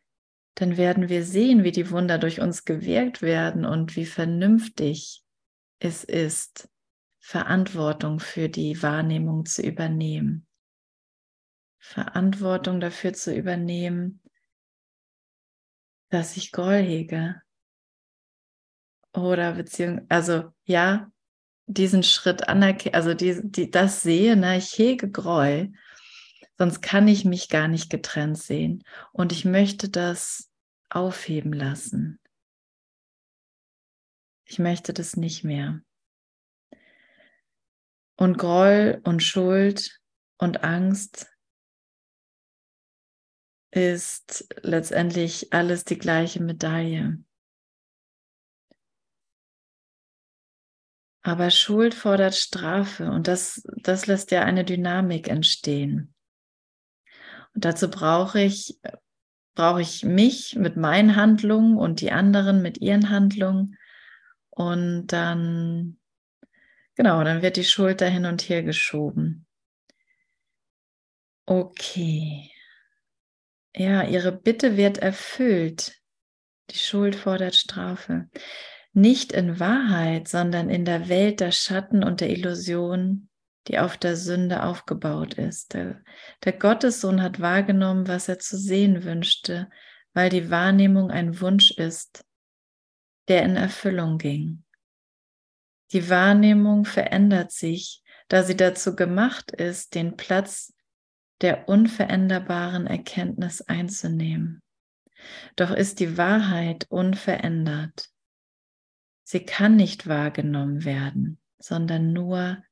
dann 0.54 0.76
werden 0.76 1.08
wir 1.08 1.25
sehen, 1.25 1.62
wie 1.62 1.73
die 1.73 1.90
Wunder 1.90 2.18
durch 2.18 2.40
uns 2.40 2.64
gewirkt 2.64 3.23
werden 3.23 3.64
und 3.64 3.94
wie 3.94 4.06
vernünftig 4.06 5.23
es 5.78 6.02
ist, 6.02 6.68
Verantwortung 7.28 8.20
für 8.20 8.49
die 8.49 8.82
Wahrnehmung 8.82 9.44
zu 9.44 9.61
übernehmen. 9.61 10.47
Verantwortung 11.78 12.80
dafür 12.80 13.12
zu 13.12 13.37
übernehmen, 13.37 14.23
dass 16.08 16.38
ich 16.38 16.52
Groll 16.52 16.78
hege. 16.78 17.42
Oder 19.12 19.52
beziehungsweise, 19.52 20.06
also 20.08 20.54
ja, 20.64 21.12
diesen 21.66 22.02
Schritt 22.02 22.49
anerkennen, 22.49 22.94
also 22.94 23.12
die, 23.12 23.38
die, 23.42 23.70
das 23.70 24.00
sehe, 24.00 24.35
ne, 24.35 24.56
ich 24.56 24.78
hege 24.78 25.11
Groll, 25.11 25.75
sonst 26.56 26.80
kann 26.80 27.08
ich 27.08 27.26
mich 27.26 27.50
gar 27.50 27.68
nicht 27.68 27.90
getrennt 27.90 28.38
sehen. 28.38 28.82
Und 29.12 29.32
ich 29.32 29.44
möchte 29.44 29.90
das 29.90 30.50
aufheben 30.88 31.52
lassen. 31.52 32.20
Ich 34.47 34.58
möchte 34.58 34.94
das 34.94 35.18
nicht 35.18 35.44
mehr. 35.44 35.82
Und 38.18 38.37
Groll 38.37 39.00
und 39.04 39.22
Schuld 39.22 40.00
und 40.38 40.64
Angst 40.64 41.28
ist 43.70 44.52
letztendlich 44.62 45.52
alles 45.52 45.84
die 45.84 45.98
gleiche 45.98 46.42
Medaille. 46.42 47.22
Aber 51.22 51.50
Schuld 51.50 51.94
fordert 51.94 52.34
Strafe 52.34 53.10
und 53.10 53.28
das, 53.28 53.62
das 53.82 54.06
lässt 54.06 54.32
ja 54.32 54.42
eine 54.42 54.64
Dynamik 54.64 55.28
entstehen. 55.28 56.12
Und 57.54 57.64
dazu 57.64 57.88
brauche 57.88 58.40
ich, 58.40 58.80
brauche 59.54 59.82
ich 59.82 60.04
mich 60.04 60.56
mit 60.56 60.76
meinen 60.76 61.14
Handlungen 61.14 61.76
und 61.76 62.00
die 62.00 62.10
anderen 62.10 62.62
mit 62.62 62.78
ihren 62.78 63.10
Handlungen. 63.10 63.76
Und 64.48 65.08
dann, 65.08 65.98
genau, 66.99 67.23
dann 67.25 67.40
wird 67.40 67.57
die 67.57 67.64
Schuld 67.64 68.02
da 68.02 68.07
hin 68.07 68.26
und 68.26 68.43
her 68.43 68.62
geschoben. 68.62 69.47
Okay. 71.47 72.50
Ja, 73.75 74.02
ihre 74.02 74.33
Bitte 74.33 74.76
wird 74.76 74.99
erfüllt. 74.99 75.95
Die 76.71 76.78
Schuld 76.78 77.17
fordert 77.17 77.55
Strafe. 77.55 78.28
Nicht 78.93 79.33
in 79.33 79.61
Wahrheit, 79.61 80.28
sondern 80.28 80.69
in 80.69 80.85
der 80.85 81.09
Welt 81.09 81.40
der 81.40 81.52
Schatten 81.52 82.02
und 82.02 82.21
der 82.21 82.31
Illusion, 82.31 83.28
die 83.69 83.78
auf 83.78 83.97
der 83.97 84.17
Sünde 84.17 84.64
aufgebaut 84.64 85.35
ist. 85.35 85.75
Der, 85.75 86.02
der 86.45 86.52
Gottessohn 86.52 87.23
hat 87.23 87.40
wahrgenommen, 87.40 88.09
was 88.09 88.28
er 88.28 88.40
zu 88.40 88.59
sehen 88.59 89.05
wünschte, 89.05 89.71
weil 90.14 90.31
die 90.31 90.50
Wahrnehmung 90.50 91.11
ein 91.12 91.40
Wunsch 91.40 91.71
ist, 91.71 92.25
der 93.28 93.45
in 93.45 93.57
Erfüllung 93.57 94.19
ging. 94.19 94.64
Die 95.92 96.11
Wahrnehmung 96.11 96.85
verändert 96.85 97.52
sich, 97.52 98.02
da 98.28 98.42
sie 98.42 98.57
dazu 98.57 98.95
gemacht 98.95 99.50
ist, 99.52 99.95
den 99.95 100.16
Platz 100.16 100.75
der 101.40 101.68
unveränderbaren 101.68 102.87
Erkenntnis 102.87 103.62
einzunehmen. 103.62 104.62
Doch 105.57 105.71
ist 105.71 106.00
die 106.00 106.16
Wahrheit 106.16 106.87
unverändert. 106.90 108.11
Sie 109.25 109.40
kann 109.40 109.76
nicht 109.76 110.07
wahrgenommen 110.07 110.85
werden, 110.85 111.38
sondern 111.59 112.12
nur 112.12 112.62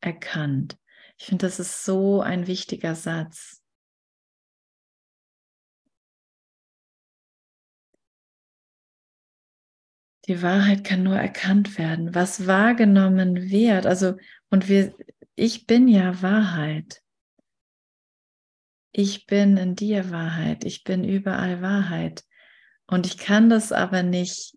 erkannt. 0.00 0.78
Ich 1.18 1.26
finde, 1.26 1.46
das 1.46 1.60
ist 1.60 1.84
so 1.84 2.20
ein 2.20 2.46
wichtiger 2.46 2.94
Satz. 2.94 3.63
Die 10.26 10.42
Wahrheit 10.42 10.84
kann 10.84 11.02
nur 11.02 11.16
erkannt 11.16 11.78
werden, 11.78 12.14
was 12.14 12.46
wahrgenommen 12.46 13.50
wird. 13.50 13.86
Also, 13.86 14.16
und 14.50 14.68
wir, 14.68 14.94
ich 15.34 15.66
bin 15.66 15.86
ja 15.86 16.22
Wahrheit. 16.22 17.02
Ich 18.92 19.26
bin 19.26 19.56
in 19.56 19.74
dir 19.74 20.10
Wahrheit, 20.10 20.64
ich 20.64 20.84
bin 20.84 21.04
überall 21.04 21.60
Wahrheit. 21.60 22.24
Und 22.86 23.06
ich 23.06 23.18
kann 23.18 23.50
das 23.50 23.72
aber 23.72 24.02
nicht, 24.02 24.56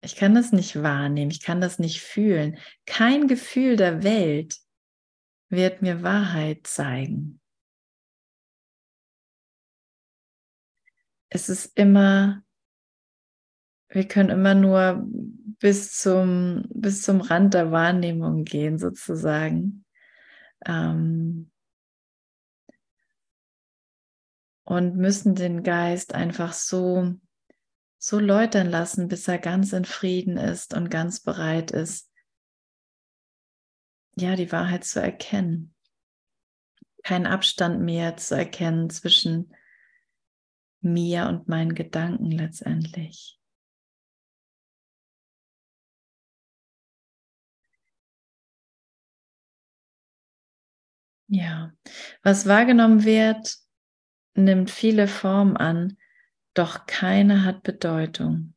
ich 0.00 0.16
kann 0.16 0.34
das 0.34 0.50
nicht 0.52 0.82
wahrnehmen, 0.82 1.30
ich 1.30 1.42
kann 1.42 1.60
das 1.60 1.78
nicht 1.78 2.00
fühlen. 2.00 2.58
Kein 2.86 3.28
Gefühl 3.28 3.76
der 3.76 4.02
Welt 4.02 4.56
wird 5.50 5.82
mir 5.82 6.02
Wahrheit 6.02 6.66
zeigen. 6.66 7.40
Es 11.28 11.48
ist 11.48 11.76
immer, 11.76 12.45
wir 13.96 14.06
können 14.06 14.28
immer 14.28 14.54
nur 14.54 15.06
bis 15.58 15.98
zum, 15.98 16.66
bis 16.68 17.00
zum 17.00 17.22
Rand 17.22 17.54
der 17.54 17.72
Wahrnehmung 17.72 18.44
gehen, 18.44 18.78
sozusagen. 18.78 19.86
Ähm, 20.66 21.50
und 24.64 24.96
müssen 24.96 25.34
den 25.34 25.62
Geist 25.62 26.14
einfach 26.14 26.52
so, 26.52 27.14
so 27.96 28.18
läutern 28.18 28.68
lassen, 28.68 29.08
bis 29.08 29.28
er 29.28 29.38
ganz 29.38 29.72
in 29.72 29.86
Frieden 29.86 30.36
ist 30.36 30.74
und 30.74 30.90
ganz 30.90 31.20
bereit 31.20 31.70
ist, 31.70 32.12
ja, 34.14 34.36
die 34.36 34.52
Wahrheit 34.52 34.84
zu 34.84 35.00
erkennen. 35.00 35.74
Kein 37.02 37.26
Abstand 37.26 37.80
mehr 37.80 38.18
zu 38.18 38.36
erkennen 38.36 38.90
zwischen 38.90 39.54
mir 40.82 41.28
und 41.28 41.48
meinen 41.48 41.74
Gedanken 41.74 42.30
letztendlich. 42.30 43.40
Ja, 51.28 51.72
was 52.22 52.46
wahrgenommen 52.46 53.04
wird, 53.04 53.56
nimmt 54.34 54.70
viele 54.70 55.08
Formen 55.08 55.56
an, 55.56 55.98
doch 56.54 56.86
keine 56.86 57.44
hat 57.44 57.62
Bedeutung. 57.62 58.54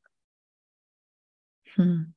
Hm. 1.75 2.13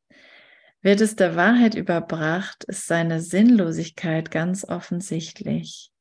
Wird 0.82 1.00
es 1.00 1.16
der 1.16 1.37
Wahrheit 1.37 1.75
überbracht, 1.75 2.64
ist 2.64 2.87
seine 2.87 3.21
Sinnlosigkeit 3.21 4.30
ganz 4.30 4.64
offensichtlich. 4.64 5.92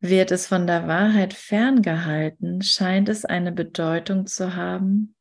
Wird 0.00 0.32
es 0.32 0.46
von 0.46 0.66
der 0.66 0.88
Wahrheit 0.88 1.34
ferngehalten, 1.34 2.62
scheint 2.62 3.08
es 3.08 3.24
eine 3.24 3.52
Bedeutung 3.52 4.26
zu 4.26 4.56
haben 4.56 5.14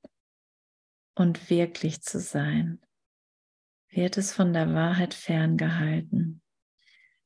und 1.13 1.49
wirklich 1.49 2.01
zu 2.01 2.19
sein. 2.19 2.81
Wird 3.89 4.17
es 4.17 4.33
von 4.33 4.53
der 4.53 4.73
Wahrheit 4.73 5.13
ferngehalten. 5.13 6.41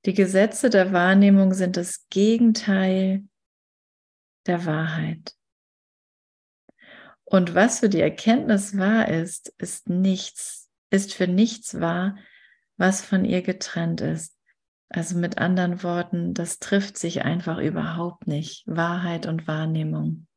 Die 0.05 0.13
Gesetze 0.13 0.69
der 0.69 0.93
Wahrnehmung 0.93 1.53
sind 1.53 1.77
das 1.77 2.07
Gegenteil 2.09 3.23
der 4.45 4.65
Wahrheit. 4.65 5.33
Und 7.23 7.55
was 7.55 7.79
für 7.79 7.89
die 7.89 8.01
Erkenntnis 8.01 8.77
wahr 8.77 9.09
ist, 9.09 9.53
ist 9.57 9.89
nichts, 9.89 10.69
ist 10.91 11.13
für 11.13 11.27
nichts 11.27 11.79
wahr, 11.79 12.17
was 12.77 13.03
von 13.03 13.25
ihr 13.25 13.41
getrennt 13.41 14.01
ist. 14.01 14.37
Also 14.89 15.17
mit 15.17 15.39
anderen 15.39 15.81
Worten, 15.81 16.35
das 16.35 16.59
trifft 16.59 16.99
sich 16.99 17.23
einfach 17.23 17.57
überhaupt 17.57 18.27
nicht, 18.27 18.63
Wahrheit 18.67 19.25
und 19.25 19.47
Wahrnehmung. 19.47 20.27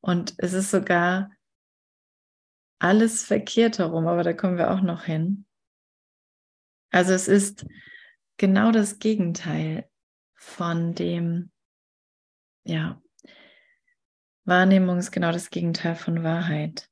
Und 0.00 0.34
es 0.38 0.52
ist 0.52 0.70
sogar 0.70 1.30
alles 2.78 3.24
verkehrt 3.24 3.80
herum, 3.80 4.06
aber 4.06 4.22
da 4.22 4.32
kommen 4.32 4.56
wir 4.56 4.70
auch 4.70 4.80
noch 4.80 5.02
hin. 5.02 5.44
Also 6.92 7.12
es 7.12 7.26
ist 7.26 7.66
genau 8.40 8.72
das 8.72 8.98
Gegenteil 8.98 9.86
von 10.34 10.94
dem, 10.94 11.50
ja, 12.64 12.98
Wahrnehmung 14.46 14.98
ist 14.98 15.10
genau 15.12 15.30
das 15.30 15.50
Gegenteil 15.50 15.94
von 15.94 16.24
Wahrheit. 16.24 16.88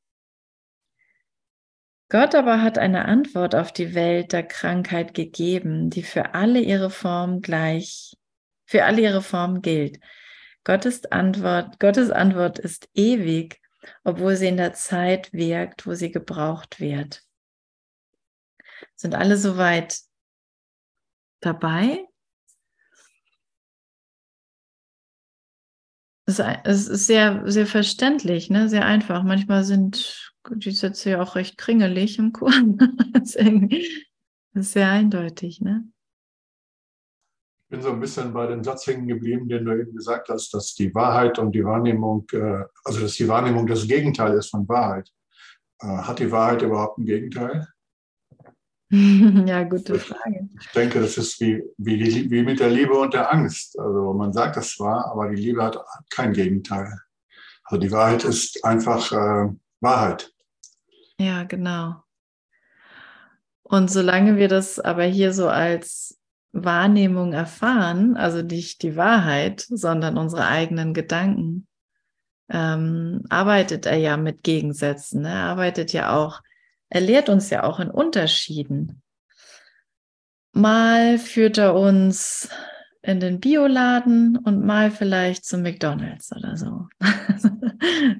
Gott 2.10 2.34
aber 2.34 2.60
hat 2.60 2.76
eine 2.76 3.06
Antwort 3.06 3.54
auf 3.54 3.72
die 3.72 3.94
Welt 3.94 4.34
der 4.34 4.42
Krankheit 4.42 5.14
gegeben, 5.14 5.88
die 5.88 6.02
für 6.02 6.34
alle 6.34 6.60
ihre 6.60 6.90
Formen 6.90 7.40
gleich, 7.40 8.14
für 8.66 8.84
alle 8.84 9.00
ihre 9.00 9.22
Formen 9.22 9.62
gilt. 9.62 9.98
Gottes 10.64 11.06
Antwort, 11.06 11.80
Gottes 11.80 12.10
Antwort 12.10 12.58
ist 12.58 12.90
ewig, 12.92 13.58
obwohl 14.04 14.36
sie 14.36 14.48
in 14.48 14.58
der 14.58 14.74
Zeit 14.74 15.32
wirkt, 15.32 15.86
wo 15.86 15.94
sie 15.94 16.10
gebraucht 16.10 16.78
wird. 16.78 17.22
Sind 18.96 19.14
alle 19.14 19.38
soweit 19.38 20.07
dabei? 21.40 22.04
Es 26.26 26.38
ist 26.88 27.06
sehr, 27.06 27.50
sehr 27.50 27.66
verständlich, 27.66 28.50
ne? 28.50 28.68
sehr 28.68 28.84
einfach. 28.84 29.22
Manchmal 29.22 29.64
sind 29.64 30.34
die 30.50 30.72
Sätze 30.72 31.10
ja 31.10 31.22
auch 31.22 31.36
recht 31.36 31.56
kringelig 31.56 32.18
im 32.18 32.32
Chor. 32.32 32.52
das 33.12 33.34
ist 33.34 34.72
sehr 34.72 34.90
eindeutig. 34.90 35.62
Ne? 35.62 35.88
Ich 37.62 37.68
bin 37.70 37.82
so 37.82 37.90
ein 37.90 38.00
bisschen 38.00 38.32
bei 38.32 38.46
dem 38.46 38.62
Satz 38.62 38.86
hängen 38.86 39.08
geblieben, 39.08 39.48
den 39.48 39.64
du 39.64 39.78
eben 39.78 39.94
gesagt 39.94 40.28
hast, 40.28 40.52
dass 40.52 40.74
die 40.74 40.94
Wahrheit 40.94 41.38
und 41.38 41.52
die 41.52 41.64
Wahrnehmung, 41.64 42.26
äh, 42.32 42.64
also 42.84 43.00
dass 43.00 43.14
die 43.14 43.28
Wahrnehmung 43.28 43.66
das 43.66 43.86
Gegenteil 43.86 44.34
ist 44.36 44.50
von 44.50 44.68
Wahrheit. 44.68 45.10
Äh, 45.80 45.86
hat 45.86 46.18
die 46.18 46.30
Wahrheit 46.30 46.62
überhaupt 46.62 46.98
ein 46.98 47.06
Gegenteil? 47.06 47.68
ja, 49.46 49.64
gute 49.64 49.98
Frage. 49.98 50.48
Ich 50.60 50.68
denke, 50.72 51.00
das 51.00 51.18
ist 51.18 51.40
wie, 51.40 51.62
wie, 51.76 51.98
die, 51.98 52.30
wie 52.30 52.42
mit 52.42 52.58
der 52.58 52.70
Liebe 52.70 52.94
und 52.94 53.12
der 53.12 53.30
Angst. 53.32 53.78
Also 53.78 54.14
man 54.14 54.32
sagt 54.32 54.56
das 54.56 54.74
zwar, 54.74 55.10
aber 55.10 55.28
die 55.28 55.42
Liebe 55.42 55.62
hat 55.62 55.78
kein 56.10 56.32
Gegenteil. 56.32 56.98
Also 57.64 57.80
die 57.80 57.92
Wahrheit 57.92 58.24
ist 58.24 58.64
einfach 58.64 59.12
äh, 59.12 59.52
Wahrheit. 59.80 60.32
Ja, 61.20 61.44
genau. 61.44 62.02
Und 63.62 63.90
solange 63.90 64.38
wir 64.38 64.48
das 64.48 64.80
aber 64.80 65.04
hier 65.04 65.34
so 65.34 65.48
als 65.48 66.18
Wahrnehmung 66.52 67.34
erfahren, 67.34 68.16
also 68.16 68.40
nicht 68.40 68.82
die 68.82 68.96
Wahrheit, 68.96 69.66
sondern 69.68 70.16
unsere 70.16 70.46
eigenen 70.46 70.94
Gedanken, 70.94 71.66
ähm, 72.50 73.24
arbeitet 73.28 73.84
er 73.84 73.96
ja 73.96 74.16
mit 74.16 74.42
Gegensätzen. 74.42 75.22
Ne? 75.22 75.28
Er 75.28 75.44
arbeitet 75.44 75.92
ja 75.92 76.16
auch 76.16 76.40
er 76.90 77.00
lehrt 77.00 77.28
uns 77.28 77.50
ja 77.50 77.64
auch 77.64 77.80
in 77.80 77.90
Unterschieden. 77.90 79.02
Mal 80.52 81.18
führt 81.18 81.58
er 81.58 81.74
uns 81.74 82.48
in 83.02 83.20
den 83.20 83.40
Bioladen 83.40 84.36
und 84.38 84.64
mal 84.64 84.90
vielleicht 84.90 85.44
zum 85.44 85.62
McDonald's 85.62 86.32
oder 86.34 86.56
so. 86.56 86.88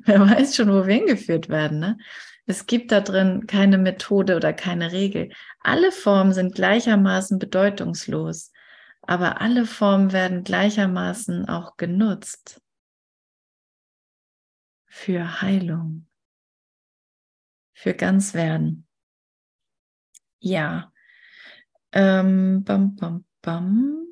Wer 0.05 0.21
weiß 0.21 0.55
schon, 0.55 0.69
wo 0.69 0.87
wir 0.87 0.95
hingeführt 0.95 1.49
werden. 1.49 1.79
Ne? 1.79 1.99
Es 2.47 2.67
gibt 2.67 2.93
da 2.93 3.01
drin 3.01 3.47
keine 3.47 3.79
Methode 3.79 4.37
oder 4.37 4.53
keine 4.53 4.93
Regel. 4.93 5.31
Alle 5.61 5.93
Formen 5.93 6.33
sind 6.33 6.55
gleichermaßen 6.55 7.39
bedeutungslos, 7.39 8.53
aber 9.03 9.41
alle 9.41 9.67
Formen 9.67 10.13
werden 10.13 10.45
gleichermaßen 10.45 11.49
auch 11.49 11.77
genutzt 11.77 12.61
für 14.87 15.43
Heilung 15.43 16.08
für 17.79 17.95
ganz 17.95 18.35
werden. 18.35 18.89
Ja. 20.41 20.93
Ähm, 21.93 22.65
bam, 22.65 22.97
bam, 22.97 23.25
bam. 23.41 24.05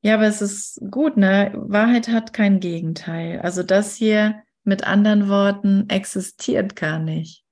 Ja, 0.00 0.14
aber 0.14 0.26
es 0.26 0.40
ist 0.40 0.80
gut, 0.90 1.18
ne? 1.18 1.52
Wahrheit 1.54 2.08
hat 2.08 2.32
kein 2.32 2.60
Gegenteil. 2.60 3.40
Also 3.40 3.62
das 3.62 3.94
hier 3.94 4.42
mit 4.64 4.84
anderen 4.84 5.28
Worten 5.28 5.88
existiert 5.90 6.76
gar 6.76 6.98
nicht. 6.98 7.44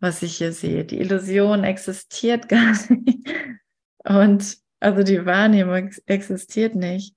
Was 0.00 0.22
ich 0.22 0.38
hier 0.38 0.52
sehe. 0.52 0.84
Die 0.84 0.98
Illusion 0.98 1.62
existiert 1.62 2.48
gar 2.48 2.74
nicht. 2.88 3.28
Und 4.04 4.58
also 4.80 5.04
die 5.04 5.24
Wahrnehmung 5.24 5.90
existiert 6.06 6.74
nicht. 6.74 7.14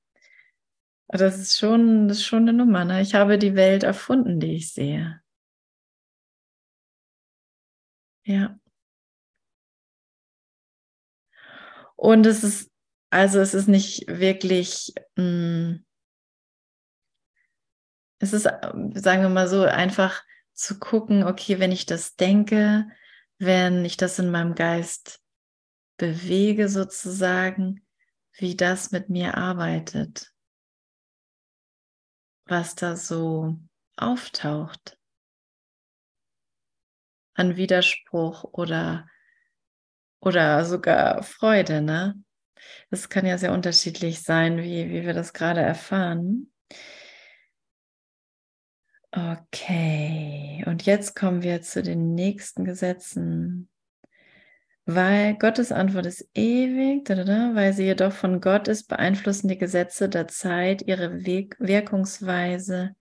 Das 1.08 1.38
ist 1.39 1.58
schon, 1.60 2.08
das 2.08 2.18
ist 2.18 2.26
schon 2.26 2.44
eine 2.44 2.54
Nummer. 2.54 2.84
Ne? 2.86 3.02
Ich 3.02 3.13
habe 3.15 3.38
die 3.38 3.56
Welt 3.56 3.84
erfunden, 3.84 4.39
die 4.39 4.56
ich 4.56 4.74
sehe. 4.74 5.22
Ja. 8.24 8.60
Und 11.96 12.26
es 12.26 12.44
ist, 12.44 12.72
also 13.10 13.39
es 13.39 13.54
ist 13.54 13.68
nicht 13.68 14.08
wirklich, 14.08 14.94
mh, 15.15 15.24
hm, 15.24 15.86
es 18.20 18.34
ist, 18.34 18.44
sagen 18.44 19.22
wir 19.22 19.30
mal 19.30 19.48
so, 19.48 19.63
einfach 19.63 20.24
zu 20.54 20.80
gucken, 20.80 21.24
okay, 21.24 21.60
wenn 21.60 21.72
ich 21.72 21.86
das 21.86 22.15
denke, 22.15 22.88
wenn 23.38 23.86
ich 23.86 23.98
das 23.98 24.20
in 24.20 24.32
meinem 24.32 24.56
Geist 24.56 25.22
bewege 25.98 26.70
sozusagen, 26.70 27.86
wie 28.34 28.56
das 28.56 28.91
mit 28.91 29.10
mir 29.10 29.38
arbeitet 29.38 30.35
was 32.46 32.76
da 32.76 32.96
so 32.96 33.58
auftaucht 33.98 35.00
an 37.34 37.58
Widerspruch 37.58 38.44
oder, 38.46 39.10
oder 40.20 40.66
sogar 40.66 41.24
Freude, 41.24 41.82
ne? 41.82 42.22
Das 42.90 43.10
kann 43.10 43.26
ja 43.26 43.38
sehr 43.38 43.52
unterschiedlich 43.52 44.24
sein, 44.24 44.58
wie, 44.58 44.90
wie 44.90 45.06
wir 45.06 45.14
das 45.14 45.34
gerade 45.34 45.62
erfahren. 45.62 46.52
Okay, 49.12 50.64
und 50.68 50.86
jetzt 50.86 51.16
kommen 51.16 51.42
wir 51.42 51.62
zu 51.62 51.82
den 51.82 52.16
nächsten 52.16 52.66
Gesetzen 52.66 53.70
weil 54.86 55.36
Gottes 55.38 55.71
Antwort 55.71 56.06
ist 56.06 56.30
ewig, 56.36 57.10
weil 57.10 57.74
sie 57.74 57.86
jedoch 57.86 58.13
von 58.13 58.39
Gott 58.39 58.67
ist, 58.67 58.88
beeinflussen 58.88 59.48
die 59.48 59.58
Gesetze 59.58 60.10
der 60.10 60.28
Zeit 60.28 60.84
ihre 60.84 61.26
Wirkungsweise 61.26 62.95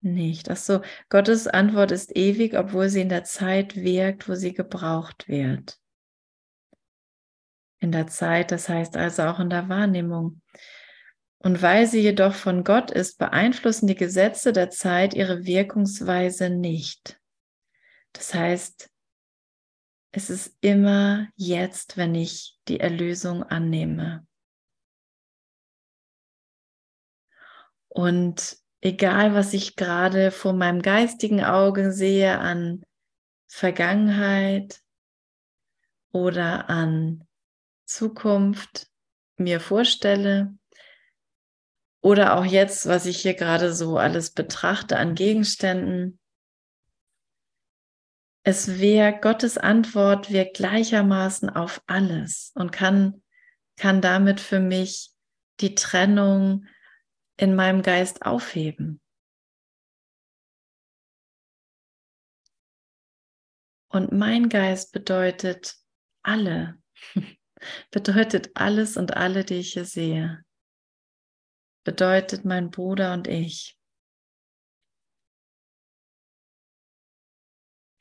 nicht. 0.00 0.50
Ach 0.50 0.56
so, 0.56 0.82
Gottes 1.08 1.48
Antwort 1.48 1.90
ist 1.90 2.16
ewig, 2.16 2.56
obwohl 2.56 2.88
sie 2.88 3.00
in 3.00 3.08
der 3.08 3.24
Zeit 3.24 3.74
wirkt, 3.74 4.28
wo 4.28 4.34
sie 4.34 4.54
gebraucht 4.54 5.28
wird. 5.28 5.78
In 7.80 7.90
der 7.90 8.06
Zeit, 8.06 8.52
das 8.52 8.68
heißt 8.68 8.96
also 8.96 9.24
auch 9.24 9.40
in 9.40 9.50
der 9.50 9.68
Wahrnehmung. 9.68 10.40
Und 11.38 11.60
weil 11.60 11.86
sie 11.86 12.00
jedoch 12.00 12.34
von 12.34 12.64
Gott 12.64 12.90
ist, 12.90 13.18
beeinflussen 13.18 13.86
die 13.86 13.96
Gesetze 13.96 14.52
der 14.52 14.70
Zeit 14.70 15.12
ihre 15.12 15.44
Wirkungsweise 15.44 16.50
nicht. 16.50 17.20
Das 18.12 18.32
heißt, 18.32 18.90
es 20.16 20.30
ist 20.30 20.56
immer 20.60 21.28
jetzt, 21.34 21.96
wenn 21.96 22.14
ich 22.14 22.58
die 22.68 22.80
Erlösung 22.80 23.42
annehme. 23.42 24.26
Und 27.88 28.56
egal, 28.80 29.34
was 29.34 29.52
ich 29.54 29.76
gerade 29.76 30.30
vor 30.30 30.52
meinem 30.52 30.82
geistigen 30.82 31.42
Auge 31.42 31.92
sehe 31.92 32.38
an 32.38 32.84
Vergangenheit 33.48 34.80
oder 36.12 36.68
an 36.68 37.26
Zukunft 37.84 38.88
mir 39.36 39.60
vorstelle, 39.60 40.56
oder 42.04 42.36
auch 42.36 42.44
jetzt, 42.44 42.86
was 42.86 43.06
ich 43.06 43.22
hier 43.22 43.32
gerade 43.32 43.72
so 43.72 43.96
alles 43.96 44.30
betrachte 44.30 44.98
an 44.98 45.14
Gegenständen, 45.14 46.20
es 48.44 48.78
wirkt, 48.78 49.22
Gottes 49.22 49.56
Antwort 49.56 50.30
wirkt 50.30 50.58
gleichermaßen 50.58 51.48
auf 51.48 51.82
alles 51.86 52.52
und 52.54 52.72
kann, 52.72 53.22
kann 53.76 54.02
damit 54.02 54.38
für 54.38 54.60
mich 54.60 55.10
die 55.60 55.74
Trennung 55.74 56.66
in 57.38 57.56
meinem 57.56 57.82
Geist 57.82 58.22
aufheben. 58.22 59.00
Und 63.88 64.12
mein 64.12 64.50
Geist 64.50 64.92
bedeutet 64.92 65.76
alle, 66.22 66.78
bedeutet 67.90 68.50
alles 68.54 68.98
und 68.98 69.16
alle, 69.16 69.44
die 69.44 69.54
ich 69.54 69.72
hier 69.72 69.86
sehe, 69.86 70.44
bedeutet 71.82 72.44
mein 72.44 72.70
Bruder 72.70 73.14
und 73.14 73.26
ich. 73.26 73.78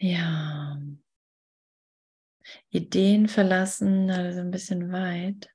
Ja. 0.03 0.77
Ideen 2.71 3.29
verlassen, 3.29 4.09
also 4.09 4.41
ein 4.41 4.51
bisschen 4.51 4.91
weit. 4.91 5.49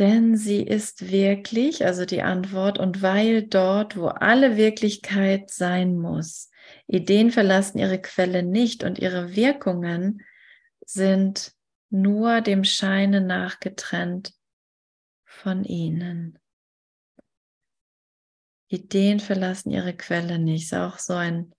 Denn 0.00 0.36
sie 0.36 0.60
ist 0.60 1.12
wirklich, 1.12 1.84
also 1.84 2.04
die 2.04 2.22
Antwort, 2.22 2.80
und 2.80 3.02
weil 3.02 3.46
dort, 3.46 3.96
wo 3.96 4.08
alle 4.08 4.56
Wirklichkeit 4.56 5.50
sein 5.50 5.96
muss, 5.96 6.50
Ideen 6.88 7.30
verlassen 7.30 7.78
ihre 7.78 8.00
Quelle 8.00 8.42
nicht 8.42 8.82
und 8.82 8.98
ihre 8.98 9.36
Wirkungen 9.36 10.20
sind 10.84 11.54
nur 11.88 12.40
dem 12.40 12.64
Scheine 12.64 13.20
nach 13.20 13.60
getrennt 13.60 14.34
von 15.24 15.62
ihnen. 15.62 16.40
Ideen 18.66 19.20
verlassen 19.20 19.70
ihre 19.70 19.96
Quelle 19.96 20.40
nicht. 20.40 20.64
Ist 20.64 20.74
auch 20.74 20.98
so 20.98 21.12
ein 21.12 21.54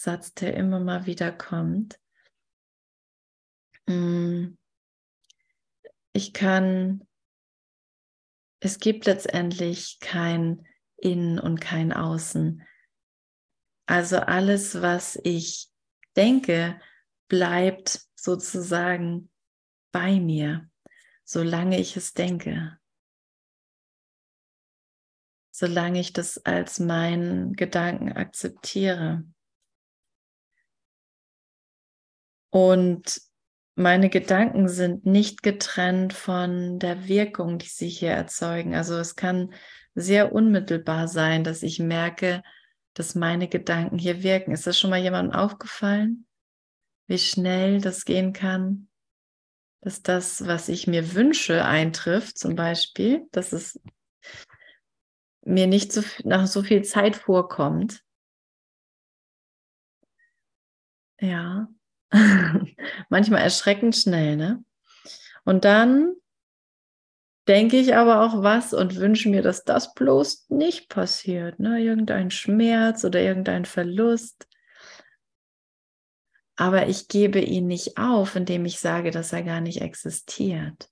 Satz, 0.00 0.34
der 0.34 0.54
immer 0.54 0.80
mal 0.80 1.06
wieder 1.06 1.32
kommt. 1.32 1.98
Mm. 3.86 4.56
Ich 6.12 6.32
kann, 6.32 7.06
es 8.60 8.78
gibt 8.78 9.04
letztendlich 9.04 9.98
kein 10.00 10.66
Innen 10.96 11.38
und 11.38 11.60
kein 11.60 11.92
Außen. 11.92 12.62
Also 13.86 14.18
alles, 14.18 14.80
was 14.80 15.18
ich 15.22 15.70
denke, 16.16 16.80
bleibt 17.28 18.06
sozusagen 18.14 19.30
bei 19.92 20.18
mir, 20.18 20.70
solange 21.24 21.78
ich 21.78 21.96
es 21.96 22.14
denke. 22.14 22.78
Solange 25.50 26.00
ich 26.00 26.12
das 26.12 26.44
als 26.44 26.80
meinen 26.80 27.54
Gedanken 27.54 28.12
akzeptiere. 28.12 29.24
Und 32.56 33.20
meine 33.74 34.08
Gedanken 34.08 34.66
sind 34.66 35.04
nicht 35.04 35.42
getrennt 35.42 36.14
von 36.14 36.78
der 36.78 37.06
Wirkung, 37.06 37.58
die 37.58 37.68
sie 37.68 37.90
hier 37.90 38.12
erzeugen. 38.12 38.74
Also 38.74 38.94
es 38.96 39.14
kann 39.14 39.52
sehr 39.94 40.32
unmittelbar 40.32 41.06
sein, 41.06 41.44
dass 41.44 41.62
ich 41.62 41.80
merke, 41.80 42.42
dass 42.94 43.14
meine 43.14 43.46
Gedanken 43.46 43.98
hier 43.98 44.22
wirken. 44.22 44.52
Ist 44.52 44.66
das 44.66 44.78
schon 44.78 44.88
mal 44.88 45.02
jemandem 45.02 45.38
aufgefallen, 45.38 46.26
wie 47.08 47.18
schnell 47.18 47.82
das 47.82 48.06
gehen 48.06 48.32
kann? 48.32 48.88
dass 49.82 50.02
das, 50.02 50.46
was 50.46 50.68
ich 50.68 50.88
mir 50.88 51.14
wünsche, 51.14 51.64
eintrifft, 51.64 52.38
zum 52.38 52.56
Beispiel, 52.56 53.28
dass 53.30 53.52
es 53.52 53.78
mir 55.42 55.66
nicht 55.66 55.92
so, 55.92 56.02
nach 56.24 56.46
so 56.48 56.62
viel 56.62 56.82
Zeit 56.82 57.14
vorkommt. 57.14 58.02
Ja, 61.20 61.68
manchmal 63.08 63.42
erschreckend 63.42 63.96
schnell, 63.96 64.36
ne? 64.36 64.64
Und 65.44 65.64
dann 65.64 66.14
denke 67.48 67.76
ich 67.78 67.94
aber 67.94 68.22
auch 68.22 68.42
was 68.42 68.74
und 68.74 68.96
wünsche 68.96 69.28
mir, 69.28 69.42
dass 69.42 69.64
das 69.64 69.94
bloß 69.94 70.50
nicht 70.50 70.88
passiert, 70.88 71.58
ne? 71.60 71.80
Irgendein 71.80 72.30
Schmerz 72.30 73.04
oder 73.04 73.20
irgendein 73.20 73.64
Verlust. 73.64 74.48
Aber 76.56 76.88
ich 76.88 77.08
gebe 77.08 77.38
ihn 77.38 77.66
nicht 77.66 77.98
auf, 77.98 78.34
indem 78.34 78.64
ich 78.64 78.80
sage, 78.80 79.10
dass 79.10 79.32
er 79.32 79.42
gar 79.42 79.60
nicht 79.60 79.82
existiert. 79.82 80.90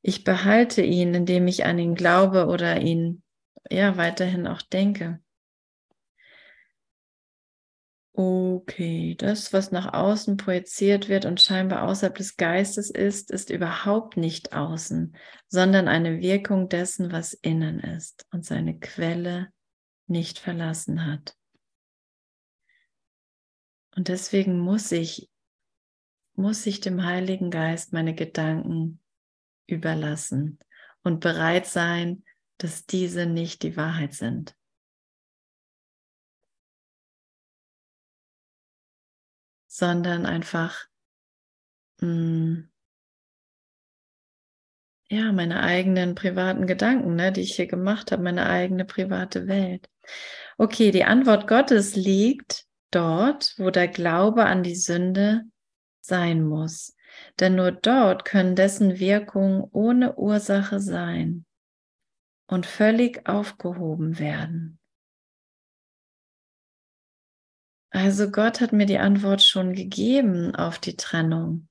Ich 0.00 0.22
behalte 0.22 0.80
ihn, 0.80 1.12
indem 1.12 1.48
ich 1.48 1.64
an 1.64 1.78
ihn 1.78 1.94
glaube 1.94 2.46
oder 2.46 2.80
ihn 2.80 3.22
ja 3.68 3.96
weiterhin 3.96 4.46
auch 4.46 4.62
denke. 4.62 5.20
Okay, 8.20 9.14
das, 9.14 9.52
was 9.52 9.70
nach 9.70 9.92
außen 9.94 10.38
projiziert 10.38 11.08
wird 11.08 11.24
und 11.24 11.40
scheinbar 11.40 11.84
außerhalb 11.84 12.16
des 12.16 12.36
Geistes 12.36 12.90
ist, 12.90 13.30
ist 13.30 13.48
überhaupt 13.48 14.16
nicht 14.16 14.52
außen, 14.54 15.16
sondern 15.46 15.86
eine 15.86 16.18
Wirkung 16.18 16.68
dessen, 16.68 17.12
was 17.12 17.32
innen 17.32 17.78
ist 17.78 18.26
und 18.32 18.44
seine 18.44 18.76
Quelle 18.80 19.52
nicht 20.08 20.40
verlassen 20.40 21.06
hat. 21.06 21.36
Und 23.94 24.08
deswegen 24.08 24.58
muss 24.58 24.90
ich, 24.90 25.30
muss 26.34 26.66
ich 26.66 26.80
dem 26.80 27.04
Heiligen 27.04 27.52
Geist 27.52 27.92
meine 27.92 28.16
Gedanken 28.16 29.00
überlassen 29.68 30.58
und 31.04 31.20
bereit 31.20 31.66
sein, 31.66 32.24
dass 32.56 32.84
diese 32.84 33.26
nicht 33.26 33.62
die 33.62 33.76
Wahrheit 33.76 34.12
sind. 34.12 34.57
Sondern 39.78 40.26
einfach, 40.26 40.86
mh, 42.00 42.08
mm, 42.08 42.70
ja, 45.08 45.30
meine 45.30 45.62
eigenen 45.62 46.16
privaten 46.16 46.66
Gedanken, 46.66 47.14
ne, 47.14 47.30
die 47.30 47.42
ich 47.42 47.54
hier 47.54 47.68
gemacht 47.68 48.10
habe, 48.10 48.24
meine 48.24 48.46
eigene 48.48 48.84
private 48.84 49.46
Welt. 49.46 49.88
Okay, 50.56 50.90
die 50.90 51.04
Antwort 51.04 51.46
Gottes 51.46 51.94
liegt 51.94 52.64
dort, 52.90 53.54
wo 53.56 53.70
der 53.70 53.86
Glaube 53.86 54.46
an 54.46 54.64
die 54.64 54.74
Sünde 54.74 55.44
sein 56.00 56.42
muss. 56.42 56.96
Denn 57.38 57.54
nur 57.54 57.70
dort 57.70 58.24
können 58.24 58.56
dessen 58.56 58.98
Wirkungen 58.98 59.62
ohne 59.70 60.16
Ursache 60.16 60.80
sein 60.80 61.46
und 62.48 62.66
völlig 62.66 63.28
aufgehoben 63.28 64.18
werden. 64.18 64.80
Also 67.90 68.30
Gott 68.30 68.60
hat 68.60 68.72
mir 68.72 68.86
die 68.86 68.98
Antwort 68.98 69.42
schon 69.42 69.72
gegeben 69.72 70.54
auf 70.54 70.78
die 70.78 70.96
Trennung 70.96 71.68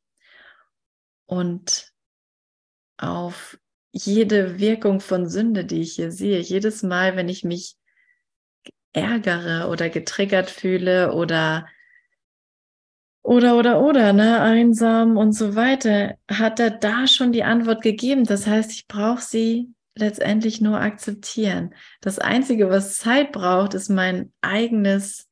und 1.27 1.91
auf 2.97 3.59
jede 3.91 4.59
Wirkung 4.59 4.99
von 4.99 5.29
Sünde, 5.29 5.65
die 5.65 5.81
ich 5.81 5.95
hier 5.95 6.11
sehe. 6.11 6.39
Jedes 6.39 6.83
Mal, 6.83 7.15
wenn 7.15 7.29
ich 7.29 7.43
mich 7.43 7.75
ärgere 8.93 9.69
oder 9.69 9.89
getriggert 9.89 10.49
fühle 10.49 11.13
oder 11.13 11.67
oder 13.21 13.57
oder 13.57 13.81
oder, 13.81 14.13
ne, 14.13 14.41
einsam 14.41 15.17
und 15.17 15.33
so 15.33 15.55
weiter, 15.55 16.15
hat 16.31 16.59
er 16.59 16.71
da 16.71 17.07
schon 17.07 17.31
die 17.31 17.43
Antwort 17.43 17.81
gegeben. 17.81 18.23
Das 18.23 18.47
heißt, 18.47 18.71
ich 18.71 18.87
brauche 18.87 19.21
sie 19.21 19.73
letztendlich 19.95 20.61
nur 20.61 20.79
akzeptieren. 20.79 21.75
Das 22.01 22.19
Einzige, 22.19 22.69
was 22.69 22.97
Zeit 22.97 23.31
braucht, 23.31 23.73
ist 23.73 23.89
mein 23.89 24.31
eigenes 24.41 25.26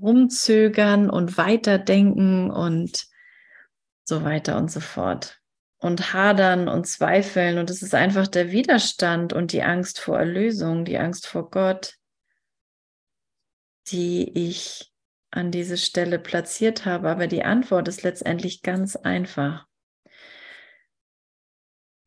Rumzögern 0.00 1.10
und 1.10 1.36
Weiterdenken 1.36 2.50
und 2.50 3.06
so 4.04 4.24
weiter 4.24 4.56
und 4.56 4.70
so 4.70 4.80
fort. 4.80 5.40
Und 5.78 6.12
hadern 6.12 6.68
und 6.68 6.86
zweifeln. 6.86 7.58
Und 7.58 7.68
es 7.68 7.82
ist 7.82 7.94
einfach 7.94 8.28
der 8.28 8.52
Widerstand 8.52 9.32
und 9.32 9.52
die 9.52 9.62
Angst 9.62 9.98
vor 9.98 10.18
Erlösung, 10.18 10.84
die 10.84 10.98
Angst 10.98 11.26
vor 11.26 11.50
Gott, 11.50 11.94
die 13.88 14.30
ich 14.32 14.92
an 15.30 15.50
diese 15.50 15.76
Stelle 15.76 16.18
platziert 16.18 16.84
habe. 16.84 17.10
Aber 17.10 17.26
die 17.26 17.42
Antwort 17.42 17.88
ist 17.88 18.02
letztendlich 18.02 18.62
ganz 18.62 18.94
einfach. 18.96 19.66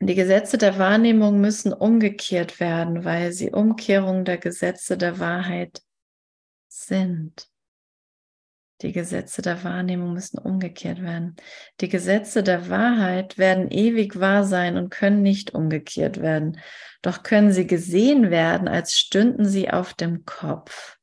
Die 0.01 0.15
Gesetze 0.15 0.57
der 0.57 0.77
Wahrnehmung 0.77 1.41
müssen 1.41 1.73
umgekehrt 1.73 2.59
werden, 2.59 3.05
weil 3.05 3.31
sie 3.31 3.51
Umkehrung 3.51 4.23
der 4.23 4.37
Gesetze 4.37 4.97
der 4.97 5.19
Wahrheit 5.19 5.81
sind. 6.67 7.49
Die 8.81 8.91
Gesetze 8.91 9.41
der 9.41 9.63
Wahrnehmung 9.63 10.13
müssen 10.13 10.37
umgekehrt 10.37 11.01
werden. 11.01 11.37
Die 11.79 11.87
Gesetze 11.87 12.43
der 12.43 12.69
Wahrheit 12.69 13.37
werden 13.37 13.71
ewig 13.71 14.19
wahr 14.19 14.43
sein 14.43 14.75
und 14.75 14.89
können 14.89 15.21
nicht 15.21 15.53
umgekehrt 15.53 16.21
werden. 16.21 16.59
Doch 17.01 17.23
können 17.23 17.53
sie 17.53 17.67
gesehen 17.67 18.31
werden, 18.31 18.67
als 18.67 18.93
stünden 18.93 19.45
sie 19.45 19.69
auf 19.71 19.93
dem 19.93 20.25
Kopf. 20.25 20.97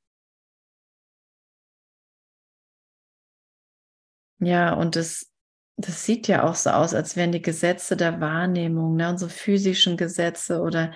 Ja, 4.39 4.75
und 4.75 4.97
das, 4.97 5.31
das 5.77 6.05
sieht 6.05 6.29
ja 6.29 6.43
auch 6.43 6.57
so 6.57 6.71
aus, 6.71 6.93
als 6.93 7.17
wären 7.17 7.33
die 7.33 7.41
Gesetze 7.41 7.97
der 7.97 8.21
Wahrnehmung, 8.21 8.97
ne, 8.97 9.09
unsere 9.09 9.31
physischen 9.31 9.97
Gesetze 9.97 10.61
oder, 10.61 10.93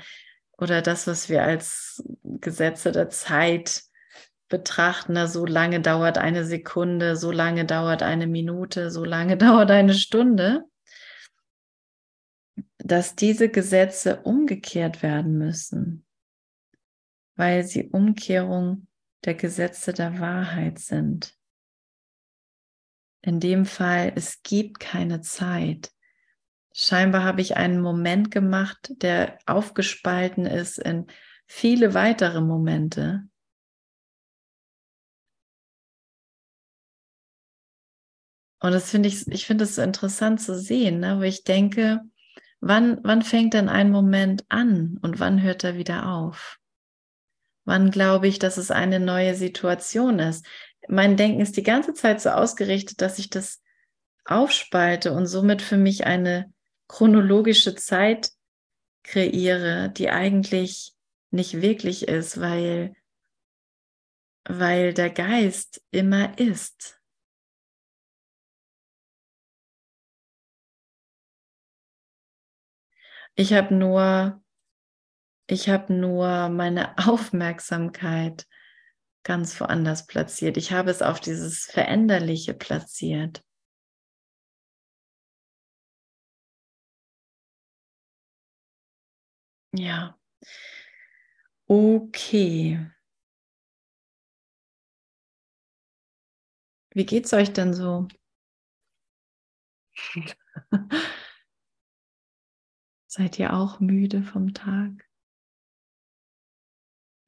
oder 0.58 0.82
das, 0.82 1.06
was 1.06 1.28
wir 1.30 1.42
als 1.44 2.02
Gesetze 2.22 2.92
der 2.92 3.08
Zeit 3.08 3.85
betrachten. 4.48 5.14
Ne, 5.14 5.28
so 5.28 5.44
lange 5.46 5.80
dauert 5.80 6.18
eine 6.18 6.44
Sekunde, 6.44 7.16
so 7.16 7.30
lange 7.30 7.64
dauert 7.64 8.02
eine 8.02 8.26
Minute, 8.26 8.90
so 8.90 9.04
lange 9.04 9.36
dauert 9.36 9.70
eine 9.70 9.94
Stunde, 9.94 10.64
dass 12.78 13.16
diese 13.16 13.48
Gesetze 13.48 14.22
umgekehrt 14.22 15.02
werden 15.02 15.38
müssen, 15.38 16.06
weil 17.34 17.64
sie 17.64 17.88
Umkehrung 17.90 18.86
der 19.24 19.34
Gesetze 19.34 19.92
der 19.92 20.20
Wahrheit 20.20 20.78
sind. 20.78 21.34
In 23.22 23.40
dem 23.40 23.64
Fall, 23.64 24.12
es 24.14 24.42
gibt 24.44 24.78
keine 24.78 25.20
Zeit. 25.20 25.90
Scheinbar 26.72 27.24
habe 27.24 27.40
ich 27.40 27.56
einen 27.56 27.80
Moment 27.80 28.30
gemacht, 28.30 28.92
der 29.02 29.38
aufgespalten 29.46 30.46
ist 30.46 30.78
in 30.78 31.06
viele 31.46 31.94
weitere 31.94 32.40
Momente. 32.40 33.24
Und 38.60 38.72
das 38.72 38.90
finde 38.90 39.08
ich, 39.08 39.26
ich 39.28 39.46
finde 39.46 39.64
es 39.64 39.76
so 39.76 39.82
interessant 39.82 40.40
zu 40.40 40.58
sehen, 40.58 41.00
ne? 41.00 41.18
wo 41.18 41.22
ich 41.22 41.44
denke, 41.44 42.00
wann, 42.60 42.98
wann 43.02 43.22
fängt 43.22 43.54
denn 43.54 43.68
ein 43.68 43.90
Moment 43.90 44.44
an 44.48 44.98
und 45.02 45.20
wann 45.20 45.42
hört 45.42 45.64
er 45.64 45.76
wieder 45.76 46.08
auf? 46.08 46.58
Wann 47.64 47.90
glaube 47.90 48.28
ich, 48.28 48.38
dass 48.38 48.56
es 48.56 48.70
eine 48.70 49.00
neue 49.00 49.34
Situation 49.34 50.18
ist? 50.18 50.46
Mein 50.88 51.16
Denken 51.16 51.40
ist 51.40 51.56
die 51.56 51.62
ganze 51.62 51.94
Zeit 51.94 52.20
so 52.20 52.30
ausgerichtet, 52.30 53.00
dass 53.00 53.18
ich 53.18 53.28
das 53.28 53.60
aufspalte 54.24 55.12
und 55.12 55.26
somit 55.26 55.62
für 55.62 55.76
mich 55.76 56.06
eine 56.06 56.52
chronologische 56.88 57.74
Zeit 57.74 58.30
kreiere, 59.02 59.90
die 59.90 60.10
eigentlich 60.10 60.94
nicht 61.30 61.60
wirklich 61.60 62.08
ist, 62.08 62.40
weil, 62.40 62.94
weil 64.44 64.94
der 64.94 65.10
Geist 65.10 65.82
immer 65.90 66.38
ist. 66.38 67.00
Ich 73.38 73.52
habe 73.52 73.74
nur, 73.74 74.42
ich 75.46 75.68
habe 75.68 75.92
nur 75.92 76.48
meine 76.48 76.96
Aufmerksamkeit 76.98 78.46
ganz 79.24 79.60
woanders 79.60 80.06
platziert. 80.06 80.56
Ich 80.56 80.72
habe 80.72 80.90
es 80.90 81.02
auf 81.02 81.20
dieses 81.20 81.64
Veränderliche 81.66 82.54
platziert. 82.54 83.42
Ja. 89.72 90.16
Okay. 91.70 92.78
Wie 96.94 97.06
geht's 97.06 97.32
euch 97.32 97.52
denn 97.52 97.74
so? 97.74 98.08
Seid 103.16 103.38
ihr 103.38 103.54
auch 103.54 103.80
müde 103.80 104.22
vom 104.22 104.52
Tag? 104.52 104.90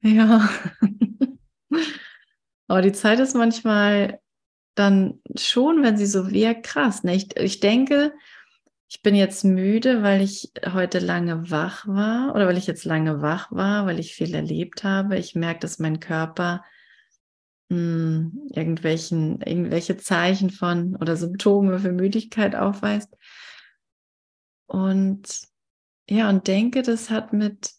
Ja. 0.01 0.47
Aber 2.67 2.83
die 2.83 2.91
Zeit 2.91 3.19
ist 3.19 3.33
manchmal 3.33 4.19
dann 4.75 5.19
schon, 5.35 5.81
wenn 5.81 5.97
sie 5.97 6.05
so 6.05 6.29
wirkt, 6.29 6.67
krass. 6.67 7.03
Ne? 7.03 7.15
Ich, 7.15 7.35
ich 7.37 7.59
denke, 7.59 8.13
ich 8.87 9.01
bin 9.01 9.15
jetzt 9.15 9.43
müde, 9.43 10.03
weil 10.03 10.21
ich 10.21 10.51
heute 10.63 10.99
lange 10.99 11.49
wach 11.49 11.87
war 11.87 12.35
oder 12.35 12.45
weil 12.45 12.59
ich 12.59 12.67
jetzt 12.67 12.85
lange 12.85 13.23
wach 13.23 13.51
war, 13.51 13.87
weil 13.87 13.99
ich 13.99 14.13
viel 14.13 14.35
erlebt 14.35 14.83
habe. 14.83 15.17
Ich 15.17 15.33
merke, 15.33 15.61
dass 15.61 15.79
mein 15.79 15.99
Körper 15.99 16.63
mh, 17.69 17.77
hm, 17.77 18.47
irgendwelchen, 18.53 19.41
irgendwelche 19.41 19.97
Zeichen 19.97 20.51
von 20.51 20.95
oder 20.97 21.15
Symptome 21.15 21.79
für 21.79 21.91
Müdigkeit 21.91 22.55
aufweist. 22.55 23.17
Und 24.67 25.48
ja, 26.09 26.29
und 26.29 26.47
denke, 26.47 26.81
das 26.81 27.09
hat 27.09 27.33
mit 27.33 27.71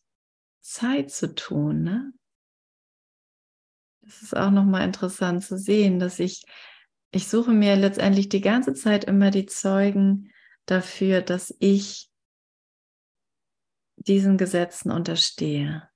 Zeit 0.61 1.11
zu 1.11 1.35
tun. 1.35 1.83
Ne? 1.83 2.13
Das 4.03 4.23
ist 4.23 4.37
auch 4.37 4.51
nochmal 4.51 4.85
interessant 4.85 5.45
zu 5.45 5.59
sehen, 5.59 5.99
dass 5.99 6.21
ich, 6.21 6.45
ich 7.11 7.29
suche 7.29 7.53
mir 7.53 7.77
letztendlich 7.77 8.29
die 8.29 8.41
ganze 8.41 8.75
Zeit 8.75 9.05
immer 9.05 9.31
die 9.31 9.47
Zeugen, 9.47 10.31
dafür, 10.67 11.23
dass 11.23 11.55
ich 11.59 12.11
diesen 13.97 14.39
Gesetzen 14.39 14.91
unterstehe. 14.93 15.91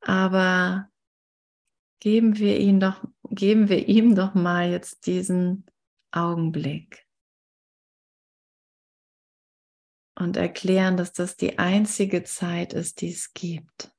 Aber 0.00 0.90
geben 2.00 2.38
wir 2.38 2.58
ihn 2.58 2.80
doch, 2.80 3.04
geben 3.22 3.68
wir 3.68 3.86
ihm 3.86 4.14
doch 4.14 4.34
mal 4.34 4.70
jetzt 4.70 5.06
diesen 5.06 5.66
Augenblick 6.10 7.06
und 10.20 10.36
erklären, 10.36 10.96
dass 10.96 11.12
das 11.12 11.36
die 11.36 11.58
einzige 11.58 12.24
Zeit 12.24 12.72
ist, 12.72 13.00
die 13.00 13.10
es 13.10 13.32
gibt. 13.32 13.92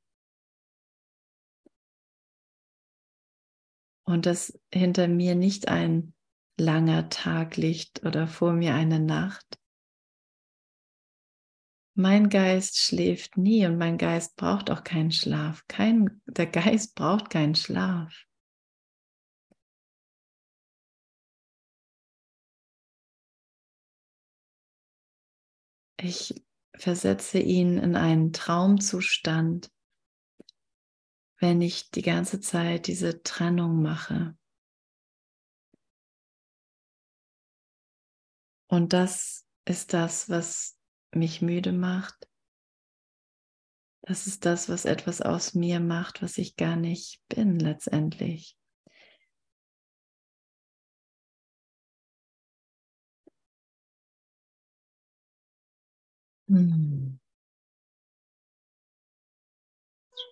und 4.11 4.25
dass 4.25 4.59
hinter 4.73 5.07
mir 5.07 5.35
nicht 5.35 5.67
ein 5.67 6.13
langer 6.59 7.09
Tag 7.09 7.55
liegt 7.57 8.03
oder 8.05 8.27
vor 8.27 8.53
mir 8.53 8.75
eine 8.75 8.99
Nacht. 8.99 9.59
Mein 11.93 12.29
Geist 12.29 12.77
schläft 12.77 13.37
nie 13.37 13.65
und 13.65 13.77
mein 13.77 13.97
Geist 13.97 14.35
braucht 14.35 14.69
auch 14.69 14.83
keinen 14.83 15.11
Schlaf. 15.11 15.63
Kein, 15.67 16.21
der 16.25 16.47
Geist 16.47 16.95
braucht 16.95 17.29
keinen 17.29 17.55
Schlaf. 17.55 18.25
Ich 26.03 26.33
versetze 26.73 27.37
ihn 27.37 27.77
in 27.77 27.95
einen 27.95 28.33
Traumzustand, 28.33 29.71
wenn 31.37 31.61
ich 31.61 31.91
die 31.91 32.01
ganze 32.01 32.39
Zeit 32.39 32.87
diese 32.87 33.21
Trennung 33.21 33.83
mache. 33.83 34.35
Und 38.67 38.93
das 38.93 39.45
ist 39.65 39.93
das, 39.93 40.27
was 40.27 40.75
mich 41.13 41.41
müde 41.43 41.71
macht. 41.71 42.27
Das 44.01 44.25
ist 44.25 44.45
das, 44.45 44.69
was 44.69 44.85
etwas 44.85 45.21
aus 45.21 45.53
mir 45.53 45.79
macht, 45.79 46.23
was 46.23 46.39
ich 46.39 46.55
gar 46.55 46.77
nicht 46.77 47.21
bin 47.27 47.59
letztendlich. 47.59 48.57
Du 56.51 57.17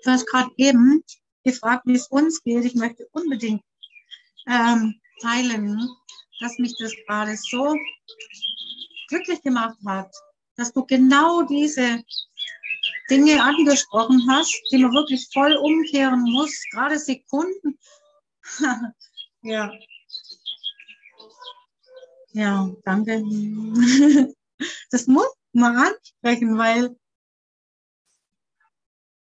hast 0.05 0.27
gerade 0.27 0.51
eben 0.57 1.01
gefragt, 1.45 1.83
wie 1.85 1.95
es 1.95 2.07
uns 2.07 2.43
geht. 2.43 2.65
Ich 2.65 2.75
möchte 2.75 3.07
unbedingt 3.13 3.63
ähm, 4.47 4.99
teilen, 5.21 5.89
dass 6.41 6.57
mich 6.57 6.75
das 6.77 6.93
gerade 7.07 7.37
so 7.37 7.73
glücklich 9.07 9.41
gemacht 9.43 9.77
hat, 9.85 10.13
dass 10.57 10.73
du 10.73 10.85
genau 10.85 11.43
diese 11.43 12.03
Dinge 13.09 13.41
angesprochen 13.41 14.21
hast, 14.29 14.53
die 14.71 14.79
man 14.79 14.91
wirklich 14.91 15.25
voll 15.31 15.55
umkehren 15.55 16.23
muss, 16.23 16.51
gerade 16.71 16.99
Sekunden. 16.99 17.79
ja. 19.41 19.71
Ja, 22.33 22.69
danke. 22.83 23.23
das 24.91 25.07
muss 25.07 25.38
man 25.53 25.77
ansprechen, 25.77 26.57
weil 26.57 26.95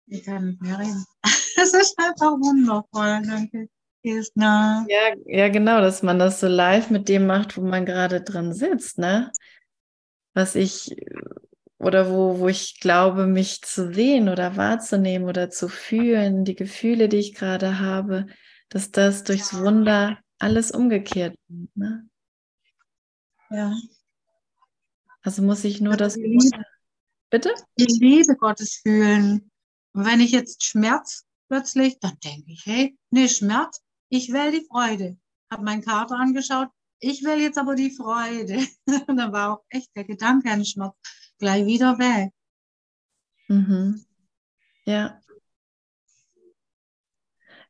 ich 0.08 0.24
kann 0.24 0.48
nicht 0.48 0.62
mehr 0.62 0.80
reden. 0.80 1.06
Es 1.60 1.74
ist 1.74 1.98
einfach 1.98 2.34
wundervoll, 2.34 3.22
danke. 3.26 3.68
Ja, 4.04 4.86
ja, 5.26 5.50
genau, 5.50 5.82
dass 5.82 6.02
man 6.04 6.20
das 6.20 6.40
so 6.40 6.48
live 6.48 6.92
mit 6.92 7.10
dem 7.10 7.26
macht, 7.26 7.58
wo 7.58 7.62
man 7.62 7.86
gerade 7.86 8.22
drin 8.22 8.54
sitzt, 8.54 9.00
ne? 9.00 9.32
Was 10.34 10.56
ich 10.56 10.96
oder 11.80 12.10
wo, 12.10 12.40
wo 12.40 12.48
ich 12.48 12.80
glaube, 12.80 13.28
mich 13.28 13.62
zu 13.62 13.94
sehen 13.94 14.30
oder 14.30 14.56
wahrzunehmen 14.56 15.28
oder 15.28 15.50
zu 15.50 15.68
fühlen, 15.68 16.46
die 16.46 16.56
Gefühle, 16.56 17.10
die 17.10 17.18
ich 17.18 17.36
gerade 17.36 17.80
habe, 17.80 18.28
dass 18.70 18.92
das 18.92 19.24
durchs 19.24 19.58
Wunder 19.58 20.18
alles 20.40 20.72
umgekehrt 20.72 21.36
wird. 21.48 21.76
Ne? 21.76 22.08
Ja. 23.50 23.74
Also 25.28 25.42
muss 25.42 25.66
ich 25.66 25.82
nur 25.82 25.98
das. 25.98 26.16
Liebe. 26.16 26.64
Bitte? 27.30 27.54
Die 27.78 28.00
Liebe 28.00 28.38
Gottes 28.38 28.76
fühlen. 28.76 29.52
Und 29.92 30.06
wenn 30.06 30.22
ich 30.22 30.32
jetzt 30.32 30.64
Schmerz 30.64 31.26
plötzlich, 31.50 32.00
dann 32.00 32.18
denke 32.24 32.54
ich, 32.54 32.66
hey, 32.66 32.98
nee, 33.10 33.28
Schmerz, 33.28 33.82
ich 34.08 34.32
will 34.32 34.52
die 34.52 34.66
Freude. 34.72 35.18
Hab 35.52 35.64
meinen 35.64 35.82
Kater 35.82 36.16
angeschaut, 36.16 36.70
ich 37.02 37.26
will 37.26 37.42
jetzt 37.42 37.58
aber 37.58 37.76
die 37.76 37.92
Freude. 37.92 38.66
Und 39.10 39.18
dann 39.18 39.34
war 39.34 39.52
auch 39.52 39.66
echt 39.68 39.94
der 39.98 40.06
Gedanke 40.06 40.50
an 40.50 40.64
Schmerz 40.64 40.96
gleich 41.40 41.66
wieder 41.66 42.00
weg. 42.00 42.32
Mhm. 43.50 44.06
Ja. 44.86 45.22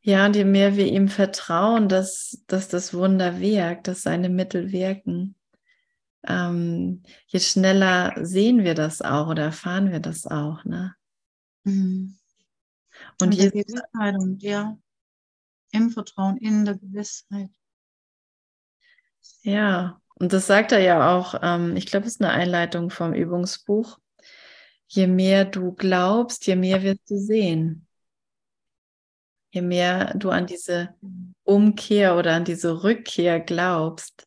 Ja, 0.04 0.28
und 0.28 0.36
je 0.36 0.46
mehr 0.46 0.78
wir 0.78 0.86
ihm 0.86 1.08
vertrauen, 1.08 1.89
dass, 1.89 2.43
dass 2.46 2.67
das 2.67 2.93
Wunder 2.93 3.39
wirkt, 3.39 3.88
dass 3.88 4.04
seine 4.04 4.30
Mittel 4.30 4.72
wirken, 4.72 5.37
ähm, 6.25 7.03
je 7.27 7.39
schneller 7.39 8.13
sehen 8.21 8.63
wir 8.63 8.73
das 8.73 9.01
auch 9.01 9.27
oder 9.27 9.43
erfahren 9.43 9.91
wir 9.91 9.99
das 9.99 10.25
auch. 10.25 10.63
Ne? 10.65 10.95
Mhm. 11.63 12.17
Und, 13.19 13.21
und 13.21 13.34
die 13.34 13.49
Gewissheit 13.49 14.15
und 14.15 14.41
ja, 14.41 14.77
im 15.71 15.89
Vertrauen, 15.89 16.38
in 16.38 16.65
der 16.65 16.75
Gewissheit. 16.75 17.49
Ja, 19.41 20.01
und 20.15 20.34
das 20.34 20.47
sagt 20.47 20.71
er 20.71 20.80
ja 20.80 21.15
auch, 21.15 21.36
ähm, 21.41 21.75
ich 21.75 21.86
glaube, 21.86 22.08
es 22.08 22.13
ist 22.13 22.21
eine 22.21 22.32
Einleitung 22.32 22.89
vom 22.89 23.13
Übungsbuch. 23.13 23.99
Je 24.88 25.08
mehr 25.08 25.45
du 25.45 25.73
glaubst, 25.73 26.47
je 26.47 26.56
mehr 26.56 26.82
wirst 26.82 27.10
du 27.10 27.17
sehen. 27.17 27.88
Je 29.51 29.62
mehr 29.62 30.13
du 30.15 30.30
an 30.30 30.47
diese 30.47 30.95
Umkehr 31.43 32.17
oder 32.17 32.36
an 32.36 32.45
diese 32.45 32.84
Rückkehr 32.84 33.39
glaubst, 33.39 34.26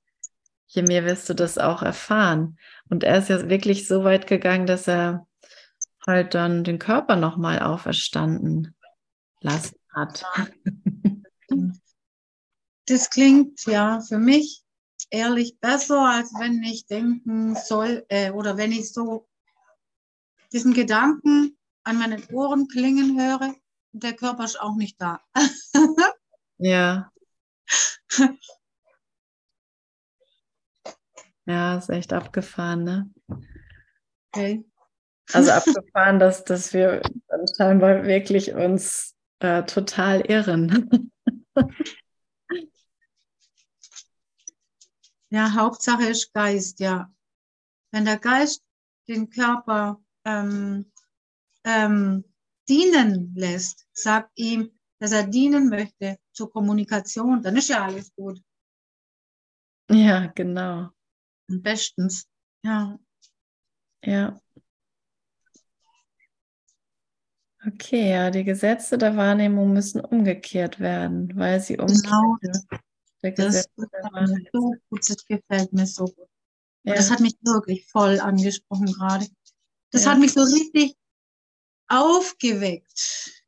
je 0.70 0.83
mehr 0.83 1.04
wirst 1.04 1.28
du 1.28 1.35
das 1.35 1.59
auch 1.59 1.83
erfahren. 1.83 2.59
Und 2.88 3.02
er 3.02 3.18
ist 3.18 3.28
ja 3.28 3.48
wirklich 3.48 3.88
so 3.88 4.04
weit 4.04 4.26
gegangen, 4.26 4.66
dass 4.66 4.87
er 4.87 5.26
halt 6.06 6.35
dann 6.35 6.64
den 6.64 6.78
Körper 6.78 7.16
nochmal 7.16 7.61
auferstanden 7.61 8.74
lassen 9.40 9.76
hat. 9.94 10.24
Das 12.87 13.09
klingt 13.09 13.64
ja 13.66 14.00
für 14.00 14.18
mich 14.18 14.64
ehrlich 15.11 15.61
besser, 15.61 16.11
als 16.11 16.33
wenn 16.40 16.61
ich 16.64 16.87
denken 16.87 17.54
soll 17.54 18.04
äh, 18.09 18.33
oder 18.33 18.56
wenn 18.56 18.72
ich 18.72 18.92
so 18.92 19.28
diesen 20.52 20.74
Gedanken 20.74 21.56
an 21.85 21.98
meinen 22.00 22.24
Ohren 22.33 22.66
klingen 22.66 23.20
höre, 23.20 23.54
der 23.92 24.14
Körper 24.14 24.42
ist 24.42 24.61
auch 24.61 24.74
nicht 24.74 25.00
da. 25.00 25.20
ja. 26.59 27.12
Ja, 31.50 31.76
ist 31.78 31.90
echt 31.90 32.12
abgefahren, 32.12 32.84
ne? 32.84 33.10
Okay. 34.30 34.64
Also 35.32 35.50
abgefahren, 35.52 36.20
dass, 36.20 36.44
dass 36.44 36.72
wir 36.72 37.02
scheinbar 37.56 38.04
wirklich 38.04 38.54
uns 38.54 39.16
äh, 39.40 39.64
total 39.64 40.20
irren. 40.20 41.10
ja, 45.30 45.52
Hauptsache 45.54 46.04
ist 46.04 46.32
Geist, 46.32 46.78
ja. 46.78 47.12
Wenn 47.90 48.04
der 48.04 48.18
Geist 48.18 48.62
den 49.08 49.28
Körper 49.28 50.00
ähm, 50.24 50.92
ähm, 51.64 52.22
dienen 52.68 53.34
lässt, 53.34 53.88
sagt 53.92 54.30
ihm, 54.38 54.70
dass 55.00 55.10
er 55.10 55.26
dienen 55.26 55.68
möchte 55.68 56.16
zur 56.32 56.52
Kommunikation, 56.52 57.42
dann 57.42 57.56
ist 57.56 57.70
ja 57.70 57.84
alles 57.84 58.14
gut. 58.14 58.40
Ja, 59.90 60.26
genau. 60.28 60.90
Bestens, 61.58 62.26
ja. 62.62 62.98
Ja. 64.04 64.40
Okay, 67.66 68.10
ja, 68.10 68.30
die 68.30 68.44
Gesetze 68.44 68.96
der 68.96 69.16
Wahrnehmung 69.16 69.72
müssen 69.72 70.00
umgekehrt 70.00 70.80
werden, 70.80 71.30
weil 71.36 71.60
sie 71.60 71.76
umgekehrt 71.78 72.04
genau. 72.04 72.36
der 73.22 73.32
das, 73.32 73.68
das, 73.76 73.90
so 74.52 74.74
gut, 74.88 75.10
das 75.10 75.26
gefällt 75.26 75.72
mir 75.72 75.86
so 75.86 76.06
gut. 76.06 76.28
Ja. 76.84 76.94
das 76.94 77.10
hat 77.10 77.20
mich 77.20 77.36
wirklich 77.42 77.86
voll 77.86 78.18
angesprochen 78.18 78.86
gerade. 78.86 79.26
Das 79.90 80.04
ja. 80.04 80.12
hat 80.12 80.18
mich 80.18 80.32
so 80.32 80.42
richtig 80.42 80.96
aufgeweckt. 81.88 83.44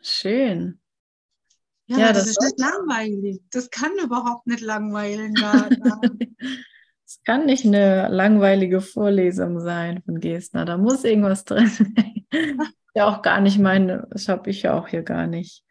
Schön. 0.00 0.80
Ja, 1.86 1.98
ja 1.98 2.12
das, 2.12 2.24
das, 2.24 2.30
ist 2.30 2.42
nicht 2.42 2.60
langweilig. 2.60 3.40
Das 3.50 3.70
kann 3.70 3.92
überhaupt 3.98 4.46
nicht 4.46 4.60
langweilen. 4.60 5.34
Es 7.12 7.22
kann 7.24 7.44
nicht 7.44 7.66
eine 7.66 8.08
langweilige 8.08 8.80
Vorlesung 8.80 9.60
sein 9.60 10.02
von 10.02 10.18
Gestner. 10.18 10.64
Da 10.64 10.78
muss 10.78 11.04
irgendwas 11.04 11.44
drin 11.44 11.66
sein. 11.68 12.24
ja 12.94 13.06
auch 13.06 13.20
gar 13.20 13.42
nicht 13.42 13.58
meine, 13.58 14.06
das 14.10 14.28
habe 14.28 14.48
ich 14.48 14.62
ja 14.62 14.78
auch 14.78 14.88
hier 14.88 15.02
gar 15.02 15.26
nicht. 15.26 15.62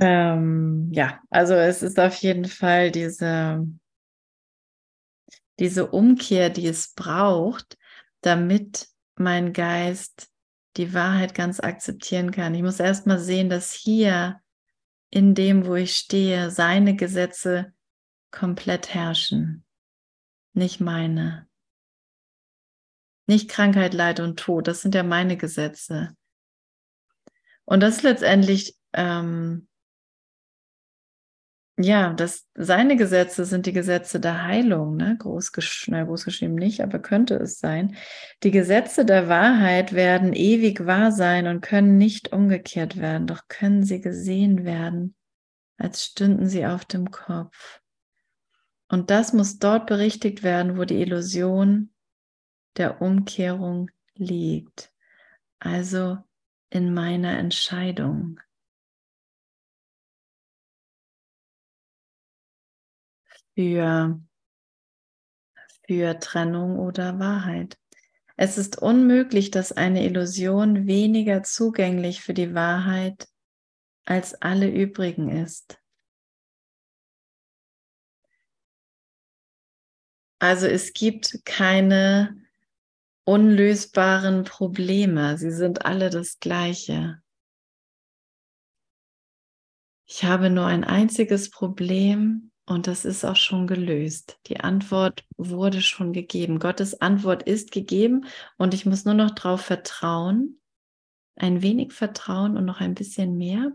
Ähm, 0.00 0.90
ja, 0.92 1.20
also 1.30 1.54
es 1.54 1.84
ist 1.84 2.00
auf 2.00 2.16
jeden 2.16 2.46
Fall 2.46 2.90
diese, 2.90 3.64
diese 5.60 5.86
Umkehr, 5.86 6.50
die 6.50 6.66
es 6.66 6.92
braucht, 6.92 7.78
damit 8.22 8.88
mein 9.14 9.52
Geist 9.52 10.30
die 10.76 10.94
Wahrheit 10.94 11.32
ganz 11.32 11.60
akzeptieren 11.60 12.32
kann. 12.32 12.56
Ich 12.56 12.62
muss 12.62 12.80
erst 12.80 13.06
mal 13.06 13.20
sehen, 13.20 13.48
dass 13.50 13.72
hier 13.72 14.40
in 15.10 15.36
dem, 15.36 15.64
wo 15.64 15.76
ich 15.76 15.94
stehe, 15.94 16.50
seine 16.50 16.96
Gesetze 16.96 17.72
komplett 18.32 18.92
herrschen, 18.92 19.64
nicht 20.54 20.80
meine. 20.80 21.46
Nicht 23.28 23.48
Krankheit, 23.48 23.94
Leid 23.94 24.18
und 24.18 24.38
Tod, 24.38 24.66
das 24.66 24.82
sind 24.82 24.96
ja 24.96 25.04
meine 25.04 25.36
Gesetze. 25.36 26.16
Und 27.64 27.80
das 27.80 27.96
ist 27.96 28.02
letztendlich, 28.02 28.76
ähm, 28.92 29.68
ja, 31.78 32.12
das, 32.12 32.46
seine 32.54 32.96
Gesetze 32.96 33.44
sind 33.44 33.66
die 33.66 33.72
Gesetze 33.72 34.20
der 34.20 34.44
Heilung, 34.44 34.96
ne? 34.96 35.16
Großgesch 35.18 35.88
na, 35.88 36.04
großgeschrieben 36.04 36.56
nicht, 36.56 36.82
aber 36.82 36.98
könnte 36.98 37.36
es 37.36 37.58
sein. 37.58 37.96
Die 38.42 38.50
Gesetze 38.50 39.04
der 39.04 39.28
Wahrheit 39.28 39.92
werden 39.92 40.32
ewig 40.32 40.84
wahr 40.84 41.12
sein 41.12 41.46
und 41.46 41.60
können 41.60 41.96
nicht 41.96 42.32
umgekehrt 42.32 42.98
werden, 42.98 43.26
doch 43.26 43.48
können 43.48 43.84
sie 43.84 44.00
gesehen 44.00 44.64
werden, 44.64 45.14
als 45.78 46.04
stünden 46.04 46.46
sie 46.46 46.66
auf 46.66 46.84
dem 46.84 47.10
Kopf. 47.10 47.81
Und 48.92 49.08
das 49.08 49.32
muss 49.32 49.58
dort 49.58 49.86
berichtigt 49.86 50.42
werden, 50.42 50.76
wo 50.76 50.84
die 50.84 51.00
Illusion 51.00 51.94
der 52.76 53.00
Umkehrung 53.00 53.90
liegt, 54.16 54.92
also 55.58 56.18
in 56.68 56.92
meiner 56.92 57.38
Entscheidung. 57.38 58.38
Für, 63.54 64.20
für 65.86 66.18
Trennung 66.18 66.78
oder 66.78 67.18
Wahrheit. 67.18 67.78
Es 68.36 68.58
ist 68.58 68.76
unmöglich, 68.82 69.50
dass 69.50 69.72
eine 69.72 70.04
Illusion 70.04 70.86
weniger 70.86 71.42
zugänglich 71.42 72.20
für 72.20 72.34
die 72.34 72.54
Wahrheit 72.54 73.26
als 74.04 74.34
alle 74.34 74.68
übrigen 74.68 75.30
ist. 75.30 75.81
Also 80.42 80.66
es 80.66 80.92
gibt 80.92 81.44
keine 81.44 82.36
unlösbaren 83.22 84.42
Probleme. 84.42 85.38
Sie 85.38 85.52
sind 85.52 85.86
alle 85.86 86.10
das 86.10 86.40
gleiche. 86.40 87.22
Ich 90.04 90.24
habe 90.24 90.50
nur 90.50 90.66
ein 90.66 90.82
einziges 90.82 91.48
Problem 91.48 92.50
und 92.66 92.88
das 92.88 93.04
ist 93.04 93.24
auch 93.24 93.36
schon 93.36 93.68
gelöst. 93.68 94.40
Die 94.48 94.58
Antwort 94.58 95.24
wurde 95.36 95.80
schon 95.80 96.12
gegeben. 96.12 96.58
Gottes 96.58 97.00
Antwort 97.00 97.44
ist 97.44 97.70
gegeben 97.70 98.26
und 98.58 98.74
ich 98.74 98.84
muss 98.84 99.04
nur 99.04 99.14
noch 99.14 99.30
darauf 99.30 99.60
vertrauen, 99.60 100.60
ein 101.36 101.62
wenig 101.62 101.92
vertrauen 101.92 102.56
und 102.56 102.64
noch 102.64 102.80
ein 102.80 102.94
bisschen 102.94 103.38
mehr, 103.38 103.70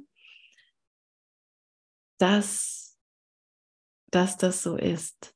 dass, 2.17 2.97
dass 4.11 4.35
das 4.35 4.63
so 4.63 4.75
ist 4.75 5.33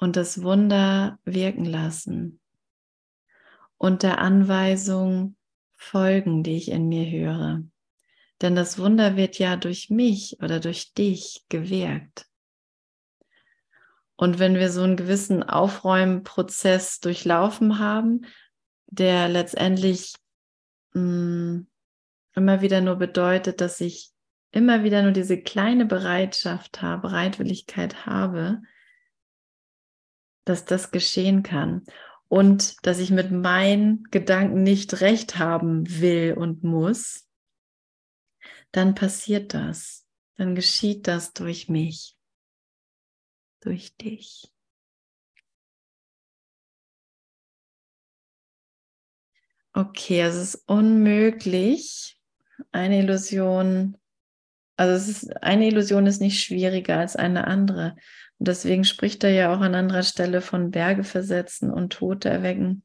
und 0.00 0.16
das 0.16 0.42
Wunder 0.42 1.18
wirken 1.26 1.66
lassen 1.66 2.40
und 3.76 4.02
der 4.02 4.18
Anweisung 4.18 5.36
folgen, 5.74 6.42
die 6.42 6.56
ich 6.56 6.70
in 6.70 6.88
mir 6.88 7.04
höre. 7.10 7.62
Denn 8.40 8.54
das 8.56 8.78
Wunder 8.78 9.16
wird 9.16 9.38
ja 9.38 9.56
durch 9.56 9.90
mich 9.90 10.38
oder 10.40 10.58
durch 10.58 10.94
dich 10.94 11.44
gewirkt. 11.50 12.26
Und 14.16 14.38
wenn 14.38 14.54
wir 14.54 14.70
so 14.70 14.82
einen 14.82 14.96
gewissen 14.96 15.42
Aufräumprozess 15.42 17.00
durchlaufen 17.00 17.78
haben, 17.78 18.24
der 18.86 19.28
letztendlich 19.28 20.14
mh, 20.94 21.02
mm, 21.02 21.66
immer 22.36 22.62
wieder 22.62 22.80
nur 22.80 22.96
bedeutet, 22.96 23.60
dass 23.60 23.82
ich 23.82 24.12
immer 24.50 24.82
wieder 24.82 25.02
nur 25.02 25.12
diese 25.12 25.38
kleine 25.38 25.84
Bereitschaft 25.84 26.80
habe, 26.80 27.02
Bereitwilligkeit 27.02 28.06
habe, 28.06 28.62
dass 30.44 30.64
das 30.64 30.90
geschehen 30.90 31.42
kann 31.42 31.84
und 32.28 32.86
dass 32.86 32.98
ich 32.98 33.10
mit 33.10 33.30
meinen 33.30 34.04
Gedanken 34.10 34.62
nicht 34.62 35.00
recht 35.00 35.38
haben 35.38 36.00
will 36.00 36.34
und 36.36 36.62
muss, 36.62 37.28
dann 38.72 38.94
passiert 38.94 39.54
das. 39.54 40.06
Dann 40.36 40.54
geschieht 40.54 41.06
das 41.06 41.32
durch 41.32 41.68
mich, 41.68 42.16
durch 43.60 43.96
dich. 43.96 44.50
Okay, 49.72 50.20
es 50.22 50.36
ist 50.36 50.54
unmöglich, 50.66 52.20
eine 52.72 53.00
Illusion, 53.00 53.96
also 54.76 54.94
es 54.94 55.08
ist, 55.08 55.42
eine 55.42 55.66
Illusion 55.66 56.06
ist 56.06 56.20
nicht 56.20 56.42
schwieriger 56.42 56.98
als 56.98 57.16
eine 57.16 57.46
andere. 57.46 57.96
Deswegen 58.42 58.84
spricht 58.84 59.22
er 59.22 59.30
ja 59.30 59.54
auch 59.54 59.60
an 59.60 59.74
anderer 59.74 60.02
Stelle 60.02 60.40
von 60.40 60.70
Berge 60.70 61.04
versetzen 61.04 61.70
und 61.70 61.92
Tote 61.92 62.30
erwecken. 62.30 62.82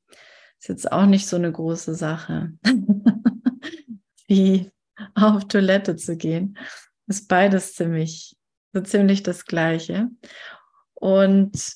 Ist 0.60 0.68
jetzt 0.68 0.92
auch 0.92 1.06
nicht 1.06 1.28
so 1.28 1.38
eine 1.38 1.52
große 1.52 1.96
Sache, 1.96 2.52
wie 4.28 4.70
auf 5.14 5.48
Toilette 5.48 5.96
zu 5.96 6.18
gehen. 6.18 6.58
Ist 7.08 7.30
beides 7.30 7.74
ziemlich, 7.74 8.36
so 8.74 8.82
ziemlich 8.82 9.24
das 9.24 9.46
Gleiche. 9.46 10.10
Und 10.94 11.76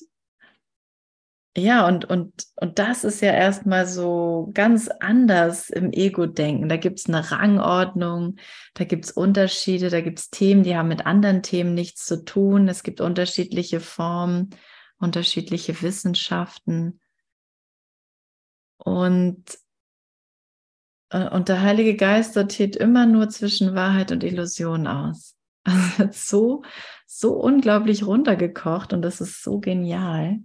ja, 1.56 1.86
und, 1.88 2.04
und, 2.04 2.32
und 2.56 2.78
das 2.78 3.02
ist 3.02 3.20
ja 3.22 3.32
erstmal 3.32 3.84
so 3.86 4.50
ganz 4.54 4.88
anders 5.00 5.68
im 5.68 5.92
Ego-Denken. 5.92 6.68
Da 6.68 6.76
gibt 6.76 7.00
es 7.00 7.06
eine 7.06 7.32
Rangordnung, 7.32 8.36
da 8.74 8.84
gibt 8.84 9.06
es 9.06 9.10
Unterschiede, 9.10 9.90
da 9.90 10.00
gibt 10.00 10.20
es 10.20 10.30
Themen, 10.30 10.62
die 10.62 10.76
haben 10.76 10.86
mit 10.88 11.06
anderen 11.06 11.42
Themen 11.42 11.74
nichts 11.74 12.06
zu 12.06 12.24
tun. 12.24 12.68
Es 12.68 12.84
gibt 12.84 13.00
unterschiedliche 13.00 13.80
Formen, 13.80 14.50
unterschiedliche 14.98 15.82
Wissenschaften. 15.82 17.00
Und, 18.78 19.44
äh, 21.10 21.28
und 21.28 21.48
der 21.48 21.62
Heilige 21.62 21.96
Geist 21.96 22.34
sortiert 22.34 22.76
immer 22.76 23.06
nur 23.06 23.28
zwischen 23.28 23.74
Wahrheit 23.74 24.12
und 24.12 24.22
Illusion 24.22 24.86
aus. 24.86 25.36
Also 25.64 26.08
so, 26.12 26.62
so 27.06 27.32
unglaublich 27.34 28.06
runtergekocht 28.06 28.94
und 28.94 29.02
das 29.02 29.20
ist 29.20 29.42
so 29.42 29.60
genial. 29.60 30.40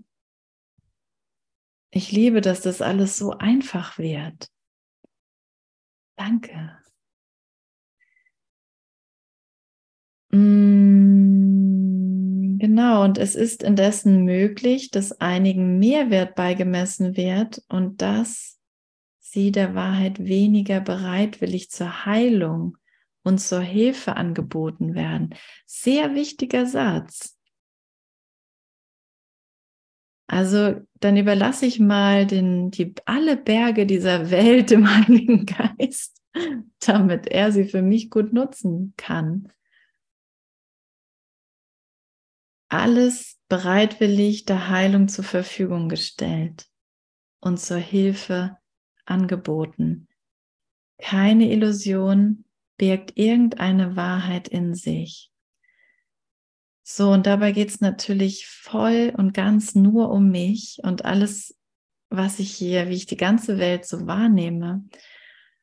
Ich 1.97 2.11
liebe, 2.11 2.41
dass 2.41 2.59
das 2.59 2.81
alles 2.81 3.17
so 3.17 3.31
einfach 3.31 3.97
wird. 3.97 4.49
Danke. 6.17 6.77
Mm, 10.29 11.47
genau, 12.59 13.05
und 13.05 13.17
es 13.17 13.35
ist 13.35 13.63
indessen 13.63 14.25
möglich, 14.25 14.91
dass 14.91 15.21
einigen 15.21 15.79
Mehrwert 15.79 16.35
beigemessen 16.35 17.15
wird 17.15 17.63
und 17.69 18.01
dass 18.01 18.59
sie 19.19 19.53
der 19.53 19.73
Wahrheit 19.73 20.19
weniger 20.19 20.81
bereitwillig 20.81 21.69
zur 21.69 22.05
Heilung 22.05 22.75
und 23.23 23.39
zur 23.39 23.61
Hilfe 23.61 24.17
angeboten 24.17 24.95
werden. 24.95 25.33
Sehr 25.65 26.13
wichtiger 26.13 26.65
Satz. 26.65 27.34
Also 30.28 30.82
dann 30.99 31.17
überlasse 31.17 31.65
ich 31.65 31.80
mal 31.80 32.26
den, 32.26 32.71
die, 32.71 32.93
alle 33.05 33.38
Berge 33.38 33.86
dieser 33.86 34.32
Welt 34.32 34.71
dem 34.71 34.89
Heiligen 34.89 35.45
Geist, 35.45 36.21
damit 36.80 37.28
er 37.28 37.51
sie 37.51 37.65
für 37.65 37.82
mich 37.82 38.09
gut 38.09 38.34
nutzen 38.34 38.93
kann. 38.97 39.51
Alles 42.69 43.39
bereitwillig 43.47 44.45
der 44.45 44.69
Heilung 44.69 45.07
zur 45.07 45.23
Verfügung 45.23 45.88
gestellt 45.88 46.67
und 47.39 47.59
zur 47.59 47.78
Hilfe 47.78 48.57
angeboten. 49.05 50.07
Keine 50.97 51.51
Illusion 51.51 52.45
birgt 52.78 53.17
irgendeine 53.17 53.95
Wahrheit 53.95 54.47
in 54.47 54.73
sich. 54.73 55.32
So, 56.88 57.09
und 57.09 57.25
dabei 57.25 57.51
geht 57.51 57.69
es 57.69 57.81
natürlich 57.81 58.45
voll 58.45 59.11
und 59.17 59.33
ganz 59.33 59.73
nur 59.73 60.11
um 60.11 60.29
mich 60.29 60.77
und 60.83 61.03
alles, 61.03 61.57
was 62.09 62.38
ich 62.38 62.55
hier, 62.55 62.89
wie 62.89 62.93
ich 62.93 63.07
die 63.07 63.17
ganze 63.17 63.57
Welt 63.57 63.86
so 63.86 64.05
wahrnehme. 64.05 64.86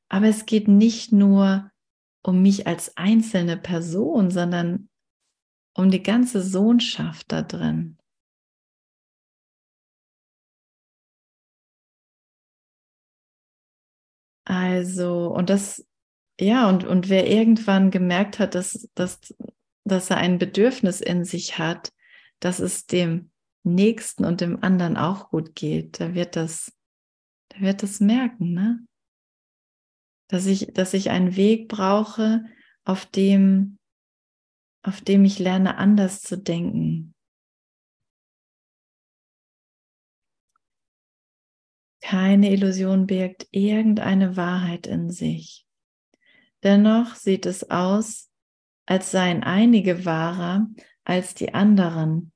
Aber 0.08 0.26
es 0.26 0.46
geht 0.46 0.66
nicht 0.66 1.12
nur 1.12 1.70
um 2.22 2.42
mich 2.42 2.66
als 2.66 2.96
einzelne 2.96 3.56
Person, 3.56 4.32
sondern 4.32 4.88
um 5.74 5.92
die 5.92 6.02
ganze 6.02 6.42
Sohnschaft 6.42 7.30
da 7.30 7.42
drin. 7.42 7.98
Also, 14.44 15.28
und 15.28 15.50
das, 15.50 15.86
ja, 16.40 16.68
und, 16.68 16.82
und 16.82 17.08
wer 17.08 17.30
irgendwann 17.30 17.92
gemerkt 17.92 18.40
hat, 18.40 18.56
dass, 18.56 18.88
dass 18.96 19.20
dass 19.84 20.10
er 20.10 20.18
ein 20.18 20.38
Bedürfnis 20.38 21.00
in 21.00 21.24
sich 21.24 21.58
hat, 21.58 21.92
dass 22.40 22.58
es 22.58 22.86
dem 22.86 23.30
Nächsten 23.64 24.24
und 24.24 24.40
dem 24.40 24.62
anderen 24.62 24.96
auch 24.96 25.30
gut 25.30 25.54
geht, 25.54 26.00
da 26.00 26.14
wird 26.14 26.36
das, 26.36 26.76
da 27.48 27.60
wird 27.60 27.82
das 27.82 28.00
merken, 28.00 28.52
ne? 28.52 28.86
Dass 30.28 30.46
ich, 30.46 30.72
dass 30.72 30.94
ich 30.94 31.10
einen 31.10 31.36
Weg 31.36 31.68
brauche, 31.68 32.44
auf 32.84 33.06
dem, 33.06 33.78
auf 34.82 35.00
dem 35.00 35.24
ich 35.24 35.38
lerne, 35.38 35.76
anders 35.76 36.22
zu 36.22 36.36
denken. 36.36 37.14
Keine 42.00 42.50
Illusion 42.50 43.06
birgt 43.06 43.46
irgendeine 43.52 44.36
Wahrheit 44.36 44.88
in 44.88 45.10
sich. 45.10 45.66
Dennoch 46.64 47.14
sieht 47.14 47.46
es 47.46 47.70
aus, 47.70 48.31
als 48.86 49.10
seien 49.10 49.42
einige 49.42 50.04
wahrer 50.04 50.68
als 51.04 51.34
die 51.34 51.54
anderen, 51.54 52.32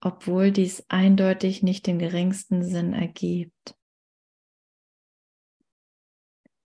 obwohl 0.00 0.52
dies 0.52 0.84
eindeutig 0.88 1.62
nicht 1.62 1.86
den 1.86 1.98
geringsten 1.98 2.62
Sinn 2.62 2.92
ergibt. 2.92 3.76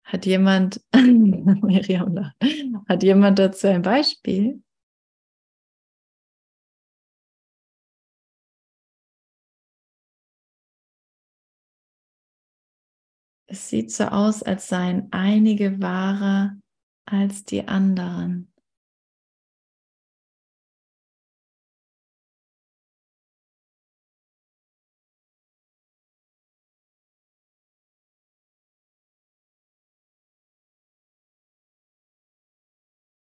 Hat 0.03 0.25
jemand, 0.25 0.81
Miriam, 0.93 2.31
hat 2.87 3.03
jemand 3.03 3.39
dazu 3.39 3.67
ein 3.67 3.81
Beispiel? 3.81 4.61
Es 13.47 13.69
sieht 13.69 13.91
so 13.91 14.05
aus, 14.05 14.43
als 14.43 14.67
seien 14.69 15.09
einige 15.11 15.81
wahrer 15.81 16.57
als 17.05 17.43
die 17.43 17.67
anderen. 17.67 18.50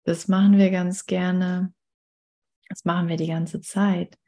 Das 0.05 0.29
machen 0.29 0.59
wir 0.59 0.71
ganz 0.71 1.07
gerne. 1.07 1.73
Das 2.69 2.85
machen 2.85 3.09
wir 3.09 3.17
die 3.17 3.27
ganze 3.27 3.61
Zeit. 3.61 4.19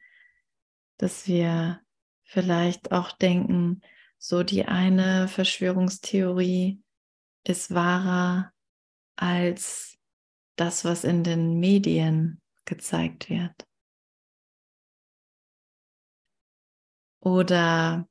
Dass 0.99 1.29
wir 1.29 1.81
vielleicht 2.25 2.93
auch 2.93 3.13
denken, 3.13 3.83
so 4.19 4.43
die 4.43 4.65
eine 4.65 5.29
Verschwörungstheorie 5.29 6.83
ist 7.45 7.75
wahrer 7.75 8.53
als 9.17 9.99
das, 10.57 10.85
was 10.85 11.05
in 11.05 11.23
den 11.23 11.61
Medien 11.61 12.41
gezeigt 12.65 13.29
wird. 13.29 13.67
Oder 17.21 18.09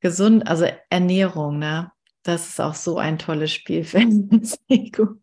gesund, 0.00 0.46
also 0.46 0.66
Ernährung, 0.90 1.58
ne? 1.58 1.92
Das 2.24 2.48
ist 2.48 2.60
auch 2.60 2.74
so 2.74 2.98
ein 2.98 3.18
tolles 3.18 3.52
Spielfeld. 3.52 4.58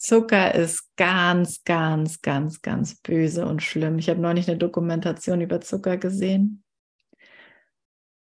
Zucker 0.00 0.54
ist 0.54 0.96
ganz, 0.96 1.62
ganz, 1.64 2.22
ganz, 2.22 2.62
ganz 2.62 2.94
böse 3.02 3.44
und 3.44 3.62
schlimm. 3.62 3.98
Ich 3.98 4.08
habe 4.08 4.18
neulich 4.18 4.48
eine 4.48 4.56
Dokumentation 4.56 5.42
über 5.42 5.60
Zucker 5.60 5.98
gesehen. 5.98 6.64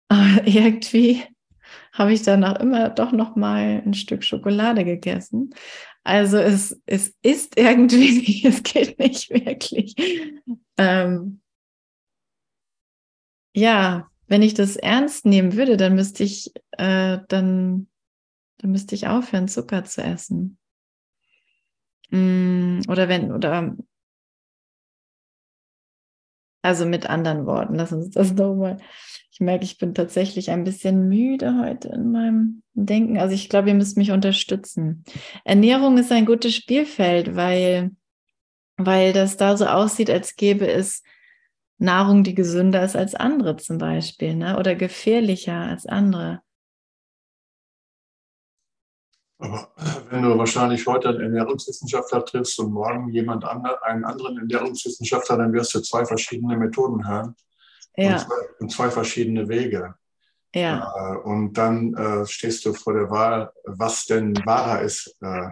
Aber 0.09 0.43
irgendwie 0.47 1.23
habe 1.93 2.15
ich 2.15 2.23
danach 2.23 2.61
immer 2.61 2.89
doch 2.89 3.13
noch 3.13 3.37
mal 3.37 3.83
ein 3.85 3.93
Stück 3.93 4.25
Schokolade 4.25 4.87
gegessen. 4.87 5.55
Also 6.03 6.39
es, 6.39 6.81
es 6.87 7.15
ist 7.21 7.59
irgendwie 7.59 8.21
nicht, 8.21 8.45
es 8.47 8.63
geht 8.63 8.99
nicht 8.99 9.29
wirklich. 9.29 9.95
Ähm, 10.79 11.43
ja, 13.55 14.11
wenn 14.29 14.41
ich 14.41 14.55
das 14.55 14.77
ernst 14.77 15.27
nehmen 15.27 15.57
würde, 15.57 15.77
dann 15.77 15.95
müsste 15.95 16.25
ich, 16.25 16.55
äh, 16.73 17.19
dann, 17.29 17.89
dann 18.59 18.71
müsste 18.71 18.95
ich 18.95 19.09
aufhören, 19.09 19.49
Zucker 19.49 19.85
zu 19.85 20.03
essen. 20.03 20.57
Mm, 22.11 22.81
oder 22.89 23.09
wenn, 23.09 23.33
oder 23.33 23.77
also 26.67 26.85
mit 26.85 27.09
anderen 27.09 27.47
Worten, 27.47 27.77
lass 27.77 27.93
uns 27.93 28.11
das 28.11 28.33
nochmal. 28.35 28.79
Ich 29.31 29.41
merke, 29.41 29.65
ich 29.65 29.79
bin 29.79 29.95
tatsächlich 29.95 30.51
ein 30.51 30.65
bisschen 30.65 31.09
müde 31.09 31.61
heute 31.61 31.89
in 31.89 32.11
meinem 32.11 32.63
Denken. 32.75 33.19
Also 33.19 33.35
ich 33.35 33.49
glaube, 33.49 33.69
ihr 33.69 33.75
müsst 33.75 33.97
mich 33.97 34.11
unterstützen. 34.11 35.05
Ernährung 35.45 35.99
ist 35.99 36.11
ein 36.11 36.27
gutes 36.27 36.55
Spielfeld, 36.55 37.37
weil, 37.37 37.91
weil 38.79 39.13
das 39.13 39.37
da 39.37 39.57
so 39.57 39.67
aussieht, 39.67 40.11
als 40.11 40.37
gäbe 40.37 40.67
es 40.67 41.03
Nahrung, 41.79 42.25
die 42.25 42.35
gesünder 42.35 42.83
ist 42.83 42.97
als 42.97 43.15
andere 43.15 43.57
zum 43.59 43.79
Beispiel, 43.79 44.35
ne? 44.35 44.59
oder 44.59 44.75
gefährlicher 44.75 45.61
als 45.61 45.87
andere. 45.87 46.41
Aber 49.39 49.69
wenn 50.11 50.23
du 50.23 50.37
wahrscheinlich 50.39 50.87
heute 50.87 51.09
einen 51.11 51.21
Ernährungswissenschaftler 51.21 52.25
triffst 52.25 52.59
und 52.59 52.73
morgen 52.73 53.09
jemand 53.11 53.45
anderen, 53.45 53.77
einen 53.83 54.05
anderen 54.05 54.39
Ernährungswissenschaftler, 54.39 55.39
dann 55.39 55.53
wirst 55.53 55.75
du 55.75 55.81
zwei 55.81 56.05
verschiedene 56.05 56.57
Methoden 56.57 57.07
hören 57.07 57.35
ja. 57.97 58.13
und, 58.13 58.21
zwei, 58.21 58.35
und 58.61 58.73
zwei 58.73 58.91
verschiedene 58.91 59.49
Wege. 59.49 59.95
Ja. 60.55 60.93
Äh, 60.97 61.17
und 61.19 61.53
dann 61.55 61.95
äh, 61.95 62.27
stehst 62.27 62.65
du 62.65 62.73
vor 62.73 62.95
der 62.95 63.11
Wahl, 63.11 63.53
was 63.65 64.07
denn 64.07 64.35
wahrer 64.47 64.81
ist 64.81 65.15
äh, 65.21 65.49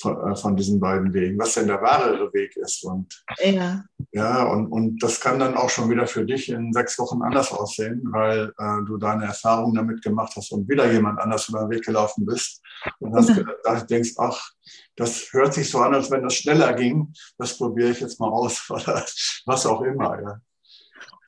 von, 0.00 0.32
äh, 0.32 0.36
von, 0.36 0.56
diesen 0.56 0.80
beiden 0.80 1.12
Wegen, 1.12 1.38
was 1.38 1.54
denn 1.54 1.66
der 1.66 1.82
wahrere 1.82 2.32
Weg 2.32 2.56
ist. 2.56 2.82
Und, 2.84 3.22
ja. 3.44 3.84
Ja, 4.12 4.44
und, 4.44 4.68
und 4.68 5.02
das 5.02 5.20
kann 5.20 5.38
dann 5.38 5.54
auch 5.54 5.68
schon 5.68 5.90
wieder 5.90 6.06
für 6.06 6.24
dich 6.24 6.48
in 6.48 6.72
sechs 6.72 6.98
Wochen 6.98 7.20
anders 7.20 7.52
aussehen, 7.52 8.02
weil 8.10 8.54
äh, 8.56 8.84
du 8.86 8.96
deine 8.96 9.24
Erfahrungen 9.24 9.74
damit 9.74 10.02
gemacht 10.02 10.32
hast 10.34 10.52
und 10.52 10.68
wieder 10.68 10.90
jemand 10.90 11.20
anders 11.20 11.48
über 11.48 11.60
den 11.60 11.70
Weg 11.70 11.84
gelaufen 11.84 12.24
bist 12.24 12.62
und 13.00 13.14
hast 13.14 13.30
ja. 13.30 13.80
denkst, 13.84 14.14
ach, 14.18 14.50
das 14.96 15.32
hört 15.32 15.54
sich 15.54 15.70
so 15.70 15.78
an, 15.78 15.94
als 15.94 16.10
wenn 16.10 16.22
das 16.22 16.34
schneller 16.34 16.72
ging. 16.74 17.12
Das 17.38 17.56
probiere 17.56 17.90
ich 17.90 18.00
jetzt 18.00 18.20
mal 18.20 18.28
aus 18.28 18.64
oder 18.70 19.04
was 19.46 19.66
auch 19.66 19.82
immer. 19.82 20.20
Ja. 20.20 20.40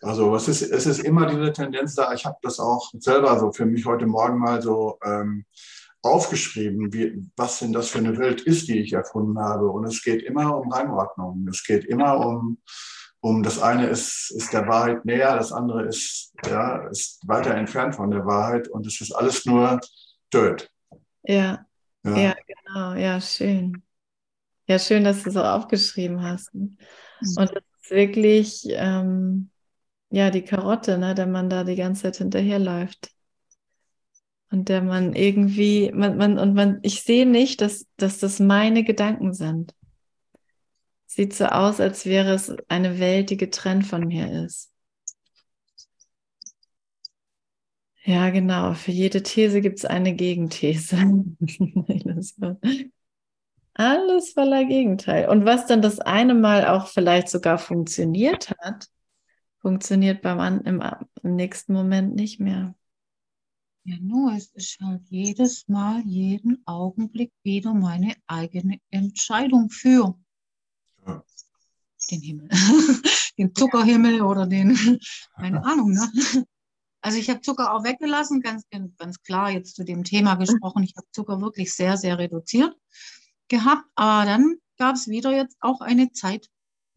Also 0.03 0.35
es 0.35 0.49
ist, 0.49 0.63
es 0.63 0.87
ist 0.87 1.01
immer 1.01 1.27
diese 1.27 1.53
Tendenz 1.53 1.95
da. 1.95 2.13
Ich 2.15 2.25
habe 2.25 2.39
das 2.43 2.59
auch 2.59 2.91
selber 2.99 3.39
so 3.39 3.53
für 3.53 3.67
mich 3.67 3.85
heute 3.85 4.07
Morgen 4.07 4.39
mal 4.39 4.63
so 4.63 4.99
ähm, 5.05 5.45
aufgeschrieben, 6.03 6.93
wie, 6.93 7.27
was 7.37 7.59
denn 7.59 7.73
das 7.73 7.91
für 7.91 7.99
eine 7.99 8.17
Welt 8.17 8.41
ist, 8.41 8.69
die 8.69 8.79
ich 8.79 8.93
erfunden 8.93 9.39
habe. 9.39 9.69
Und 9.69 9.85
es 9.85 10.03
geht 10.03 10.23
immer 10.23 10.57
um 10.57 10.73
Rangordnung. 10.73 11.47
Es 11.51 11.63
geht 11.65 11.85
immer 11.85 12.19
um, 12.19 12.59
um 13.21 13.43
das 13.43 13.61
eine 13.61 13.89
ist, 13.89 14.31
ist 14.31 14.53
der 14.53 14.67
Wahrheit 14.67 15.05
näher, 15.05 15.37
das 15.37 15.53
andere 15.53 15.85
ist, 15.87 16.33
ja, 16.47 16.89
ist 16.89 17.21
weiter 17.27 17.55
entfernt 17.55 17.95
von 17.95 18.11
der 18.11 18.25
Wahrheit 18.25 18.69
und 18.69 18.87
es 18.87 19.01
ist 19.01 19.13
alles 19.13 19.45
nur 19.45 19.81
Dirt. 20.33 20.71
Ja. 21.23 21.67
ja, 22.05 22.19
ja, 22.19 22.35
genau, 22.47 22.95
ja, 22.95 23.21
schön. 23.21 23.83
Ja, 24.67 24.79
schön, 24.79 25.05
dass 25.05 25.25
du 25.25 25.31
so 25.31 25.43
aufgeschrieben 25.43 26.23
hast. 26.23 26.55
Mhm. 26.55 26.77
Und 27.21 27.51
das 27.51 27.63
ist 27.83 27.91
wirklich, 27.91 28.65
ähm, 28.69 29.51
ja, 30.11 30.31
die 30.31 30.43
Karotte, 30.43 30.99
ne, 30.99 31.15
der 31.15 31.27
man 31.27 31.51
da 31.51 31.65
die 31.65 31.77
ganze 31.77 32.03
Zeit 32.03 32.17
hinterherläuft. 32.17 33.11
Und 34.53 34.69
der 34.69 34.83
man 34.83 35.15
irgendwie, 35.15 35.93
man, 35.93 36.17
man, 36.17 36.39
und 36.39 36.55
man, 36.55 36.81
ich 36.83 37.03
sehe 37.03 37.27
nicht, 37.27 37.61
dass, 37.61 37.87
dass 37.97 38.19
das 38.19 38.41
meine 38.41 38.83
Gedanken 38.83 39.33
sind. 39.33 39.75
Sieht 41.07 41.35
so 41.35 41.47
aus, 41.47 41.81
als 41.81 42.07
wäre 42.07 42.35
es 42.35 42.53
eine 42.69 42.99
Welt, 42.99 43.31
die 43.31 43.37
getrennt 43.37 43.87
von 43.87 44.07
mir 44.07 44.45
ist. 44.45 44.70
Ja, 48.05 48.31
genau. 48.31 48.75
Für 48.75 48.93
jede 48.93 49.23
These 49.23 49.61
gibt 49.61 49.79
es 49.79 49.85
eine 49.85 50.15
Gegenthese. 50.15 50.97
Alles 53.75 54.33
voller 54.33 54.65
Gegenteil. 54.65 55.29
Und 55.29 55.45
was 55.45 55.67
dann 55.67 55.83
das 55.83 56.01
eine 56.01 56.35
Mal 56.35 56.67
auch 56.67 56.89
vielleicht 56.89 57.29
sogar 57.29 57.59
funktioniert 57.59 58.51
hat, 58.59 58.87
funktioniert 59.59 60.23
beim 60.23 60.61
im, 60.65 60.83
im 61.23 61.37
nächsten 61.37 61.73
Moment 61.73 62.15
nicht 62.15 62.41
mehr. 62.41 62.75
Ja, 63.85 63.97
nur 64.01 64.35
es 64.35 64.53
ist 64.53 64.79
halt 64.81 65.03
jedes 65.09 65.67
Mal, 65.69 66.03
jeden 66.05 66.63
Augenblick 66.67 67.33
wieder 67.43 67.73
meine 67.73 68.15
eigene 68.27 68.79
Entscheidung 68.91 69.71
für 69.71 70.19
ja. 71.07 71.25
den 72.11 72.21
Himmel, 72.21 72.49
den 73.39 73.55
Zuckerhimmel 73.55 74.21
oder 74.23 74.47
den, 74.47 74.77
keine 75.37 75.65
Ahnung. 75.65 75.93
Ne? 75.93 76.47
Also 77.03 77.19
ich 77.19 77.31
habe 77.31 77.41
Zucker 77.41 77.73
auch 77.73 77.85
weggelassen, 77.85 78.41
ganz, 78.41 78.65
ganz 78.71 79.23
klar 79.23 79.51
jetzt 79.51 79.75
zu 79.77 79.85
dem 79.85 80.05
Thema 80.05 80.35
gesprochen. 80.35 80.83
Ich 80.83 80.95
habe 80.97 81.07
Zucker 81.13 81.41
wirklich 81.41 81.75
sehr, 81.75 81.97
sehr 81.97 82.19
reduziert 82.19 82.75
gehabt, 83.49 83.85
aber 83.95 84.27
dann 84.27 84.57
gab 84.79 84.97
es 84.97 85.09
wieder 85.09 85.35
jetzt 85.35 85.57
auch 85.61 85.81
eine 85.81 86.13
Zeit 86.13 86.49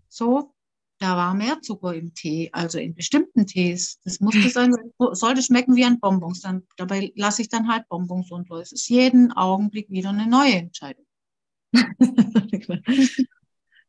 so, 0.10 0.54
da 0.99 1.18
war 1.18 1.34
mehr 1.34 1.60
Zucker 1.62 1.93
im 1.93 2.14
Tee, 2.14 2.49
also 2.54 2.78
in 2.80 2.95
bestimmten 2.95 3.45
Tees. 3.45 3.99
Das 4.06 4.20
musste 4.20 4.47
sein, 4.49 4.74
sollte 5.12 5.41
schmecken 5.41 5.76
wie 5.76 5.84
ein 5.84 5.99
Bonbons. 5.99 6.41
Dann, 6.41 6.64
dabei 6.78 7.12
lasse 7.16 7.41
ich 7.41 7.49
dann 7.49 7.68
halt 7.68 7.89
Bonbons 7.89 8.32
und 8.32 8.49
es 8.51 8.72
ist 8.72 8.88
jeden 8.89 9.34
Augenblick 9.34 9.89
wieder 9.89 10.10
eine 10.10 10.28
neue 10.28 10.54
Entscheidung. 10.54 11.06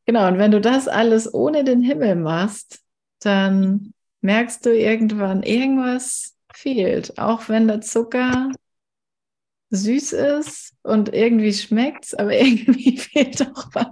genau, 0.06 0.28
und 0.28 0.38
wenn 0.38 0.50
du 0.50 0.60
das 0.60 0.88
alles 0.88 1.32
ohne 1.32 1.62
den 1.62 1.82
Himmel 1.82 2.16
machst, 2.16 2.80
dann 3.20 3.92
merkst 4.24 4.64
du 4.64 4.74
irgendwann, 4.74 5.42
irgendwas 5.42 6.34
fehlt. 6.52 7.18
Auch 7.18 7.48
wenn 7.50 7.68
der 7.68 7.82
Zucker 7.82 8.50
süß 9.70 10.14
ist 10.14 10.72
und 10.82 11.12
irgendwie 11.12 11.52
schmeckt, 11.52 12.18
aber 12.18 12.32
irgendwie 12.40 12.96
fehlt 12.96 13.40
doch 13.40 13.68
was. 13.74 13.86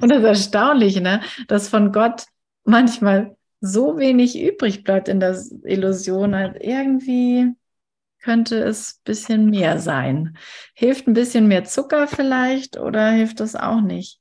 Und 0.00 0.08
das 0.08 0.18
ist 0.18 0.24
erstaunlich, 0.24 1.00
ne? 1.00 1.22
dass 1.48 1.68
von 1.68 1.92
Gott 1.92 2.24
manchmal 2.64 3.36
so 3.60 3.98
wenig 3.98 4.40
übrig 4.40 4.84
bleibt 4.84 5.08
in 5.08 5.20
der 5.20 5.38
Illusion, 5.64 6.34
halt 6.34 6.56
irgendwie 6.60 7.50
könnte 8.22 8.56
es 8.62 8.94
ein 8.94 9.00
bisschen 9.04 9.50
mehr 9.50 9.78
sein. 9.80 10.38
Hilft 10.74 11.08
ein 11.08 11.14
bisschen 11.14 11.46
mehr 11.48 11.64
Zucker 11.64 12.08
vielleicht 12.08 12.78
oder 12.78 13.10
hilft 13.10 13.40
das 13.40 13.54
auch 13.54 13.80
nicht? 13.80 14.20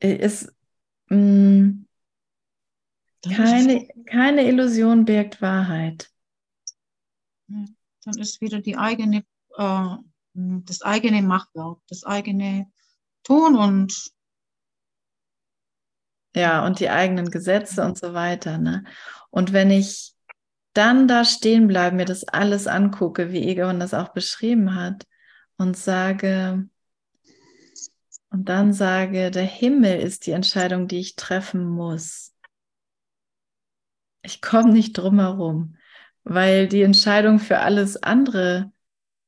Ist, 0.00 0.52
mh, 1.08 1.87
keine, 3.22 3.88
keine 4.06 4.46
Illusion 4.46 5.04
birgt 5.04 5.40
Wahrheit. 5.42 6.10
Dann 7.46 8.18
ist 8.18 8.40
wieder 8.40 8.60
die 8.60 8.76
eigene, 8.76 9.24
äh, 9.56 9.96
das 10.34 10.82
eigene 10.82 11.22
Machwerk, 11.22 11.78
das 11.88 12.04
eigene 12.04 12.70
Tun 13.24 13.56
und 13.56 14.12
ja, 16.34 16.64
und 16.64 16.78
die 16.78 16.90
eigenen 16.90 17.30
Gesetze 17.30 17.82
und 17.84 17.98
so 17.98 18.14
weiter. 18.14 18.58
Ne? 18.58 18.84
Und 19.30 19.52
wenn 19.52 19.70
ich 19.70 20.14
dann 20.72 21.08
da 21.08 21.24
stehen 21.24 21.66
bleibe, 21.66 21.96
mir 21.96 22.04
das 22.04 22.24
alles 22.24 22.66
angucke, 22.66 23.32
wie 23.32 23.48
Egon 23.48 23.80
das 23.80 23.94
auch 23.94 24.10
beschrieben 24.10 24.74
hat, 24.76 25.04
und 25.56 25.76
sage, 25.76 26.68
und 28.30 28.48
dann 28.48 28.72
sage, 28.72 29.30
der 29.30 29.44
Himmel 29.44 30.00
ist 30.00 30.26
die 30.26 30.30
Entscheidung, 30.30 30.86
die 30.86 31.00
ich 31.00 31.16
treffen 31.16 31.68
muss. 31.68 32.32
Ich 34.28 34.42
komme 34.42 34.74
nicht 34.74 34.92
drum 34.92 35.20
herum, 35.20 35.76
weil 36.22 36.68
die 36.68 36.82
Entscheidung 36.82 37.38
für 37.38 37.60
alles 37.60 38.02
andere 38.02 38.70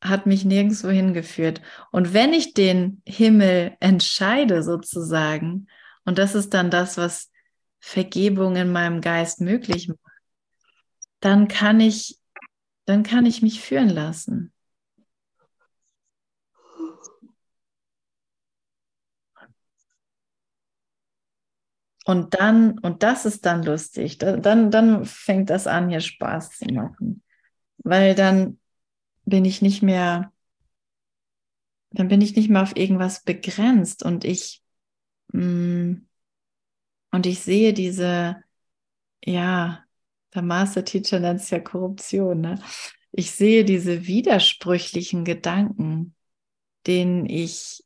hat 0.02 0.26
mich 0.26 0.44
nirgendwo 0.44 0.88
hingeführt. 0.88 1.62
Und 1.90 2.12
wenn 2.12 2.34
ich 2.34 2.52
den 2.52 3.00
Himmel 3.06 3.78
entscheide 3.80 4.62
sozusagen, 4.62 5.68
und 6.04 6.18
das 6.18 6.34
ist 6.34 6.52
dann 6.52 6.70
das, 6.70 6.98
was 6.98 7.30
Vergebung 7.78 8.56
in 8.56 8.72
meinem 8.72 9.00
Geist 9.00 9.40
möglich 9.40 9.88
macht. 9.88 10.00
Dann 11.20 11.48
kann 11.48 11.80
ich, 11.80 12.18
dann 12.84 13.02
kann 13.02 13.24
ich 13.24 13.40
mich 13.40 13.62
führen 13.62 13.88
lassen. 13.88 14.52
Und 22.10 22.34
dann, 22.34 22.78
und 22.78 23.02
das 23.02 23.24
ist 23.24 23.46
dann 23.46 23.62
lustig, 23.62 24.18
dann, 24.18 24.70
dann 24.70 25.04
fängt 25.04 25.50
das 25.50 25.66
an, 25.66 25.88
hier 25.88 26.00
Spaß 26.00 26.58
zu 26.58 26.66
machen. 26.66 27.22
Weil 27.78 28.14
dann 28.14 28.58
bin 29.24 29.44
ich 29.44 29.62
nicht 29.62 29.82
mehr, 29.82 30.32
dann 31.92 32.08
bin 32.08 32.20
ich 32.20 32.36
nicht 32.36 32.50
mehr 32.50 32.62
auf 32.62 32.76
irgendwas 32.76 33.22
begrenzt 33.22 34.02
und 34.04 34.24
ich 34.24 34.62
Mm. 35.32 36.06
Und 37.12 37.26
ich 37.26 37.40
sehe 37.40 37.72
diese, 37.72 38.36
ja, 39.24 39.84
der 40.34 40.42
Master 40.42 40.84
Teacher 40.84 41.18
nennt 41.20 41.40
es 41.40 41.50
ja 41.50 41.58
Korruption, 41.58 42.40
ne? 42.40 42.62
Ich 43.12 43.32
sehe 43.32 43.64
diese 43.64 44.06
widersprüchlichen 44.06 45.24
Gedanken, 45.24 46.14
denen 46.86 47.26
ich 47.26 47.84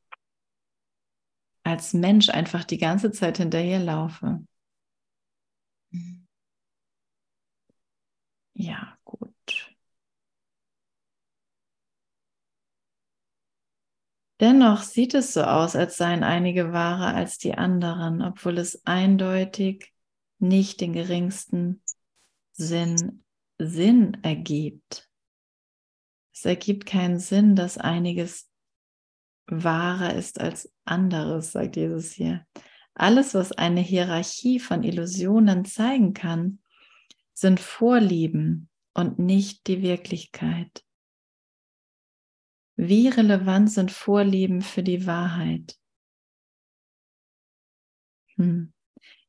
als 1.64 1.94
Mensch 1.94 2.28
einfach 2.28 2.64
die 2.64 2.78
ganze 2.78 3.10
Zeit 3.10 3.38
hinterherlaufe. 3.38 4.44
Ja, 8.54 8.98
Dennoch 14.40 14.82
sieht 14.82 15.14
es 15.14 15.32
so 15.32 15.42
aus, 15.42 15.74
als 15.74 15.96
seien 15.96 16.24
einige 16.24 16.72
wahrer 16.72 17.14
als 17.14 17.38
die 17.38 17.54
anderen, 17.54 18.20
obwohl 18.20 18.58
es 18.58 18.84
eindeutig 18.84 19.94
nicht 20.38 20.82
den 20.82 20.92
geringsten 20.92 21.82
Sinn, 22.52 23.24
Sinn 23.58 24.18
ergibt. 24.22 25.08
Es 26.34 26.44
ergibt 26.44 26.84
keinen 26.84 27.20
Sinn, 27.20 27.54
dass 27.54 27.78
einiges 27.78 28.50
wahrer 29.46 30.14
ist 30.14 30.40
als 30.40 30.73
anderes, 30.85 31.53
sagt 31.53 31.76
Jesus 31.76 32.12
hier. 32.12 32.47
Alles, 32.95 33.35
was 33.35 33.53
eine 33.53 33.80
Hierarchie 33.80 34.61
von 34.61 34.82
Illusionen 34.82 35.64
zeigen 35.64 36.14
kann, 36.14 36.61
sind 37.32 37.59
Vorlieben 37.59 38.68
und 38.95 39.18
nicht 39.18 39.66
die 39.66 39.82
Wirklichkeit. 39.82 40.85
Wie 42.76 43.09
relevant 43.09 43.70
sind 43.70 43.91
Vorlieben 43.91 44.62
für 44.62 44.82
die 44.82 45.07
Wahrheit? 45.07 45.76
Hm. 48.37 48.72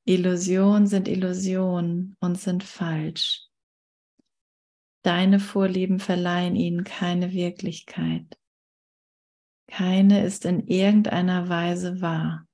Illusionen 0.04 0.86
sind 0.86 1.08
Illusionen 1.08 2.16
und 2.20 2.40
sind 2.40 2.64
falsch. 2.64 3.48
Deine 5.02 5.40
Vorlieben 5.40 6.00
verleihen 6.00 6.56
ihnen 6.56 6.84
keine 6.84 7.32
Wirklichkeit. 7.32 8.38
Keine 9.76 10.26
ist 10.26 10.46
in 10.46 10.68
irgendeiner 10.68 11.50
Weise 11.50 12.00
wahr. 12.00 12.48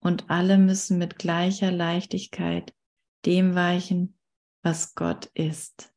und 0.00 0.28
alle 0.28 0.58
müssen 0.58 0.98
mit 0.98 1.18
gleicher 1.18 1.72
Leichtigkeit 1.72 2.76
dem 3.24 3.54
weichen, 3.54 4.18
was 4.62 4.94
Gott 4.94 5.24
ist. 5.32 5.94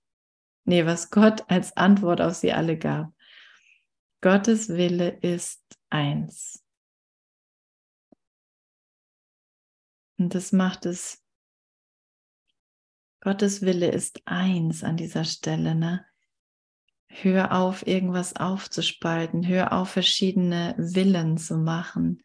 Nee, 0.64 0.86
was 0.86 1.10
Gott 1.10 1.44
als 1.52 1.76
Antwort 1.76 2.22
auf 2.22 2.36
sie 2.36 2.54
alle 2.54 2.78
gab. 2.78 3.14
Gottes 4.22 4.70
Wille 4.70 5.10
ist 5.10 5.62
eins. 5.90 6.66
Und 10.18 10.34
das 10.34 10.54
macht 10.54 10.86
es, 10.86 11.22
Gottes 13.20 13.62
Wille 13.64 13.92
ist 13.92 14.22
eins 14.24 14.86
an 14.86 14.96
dieser 14.96 15.26
Stelle. 15.26 15.76
Ne? 15.76 16.09
Hör 17.12 17.54
auf, 17.54 17.86
irgendwas 17.88 18.36
aufzuspalten. 18.36 19.46
Hör 19.46 19.74
auf, 19.74 19.90
verschiedene 19.90 20.76
Willen 20.78 21.38
zu 21.38 21.58
machen, 21.58 22.24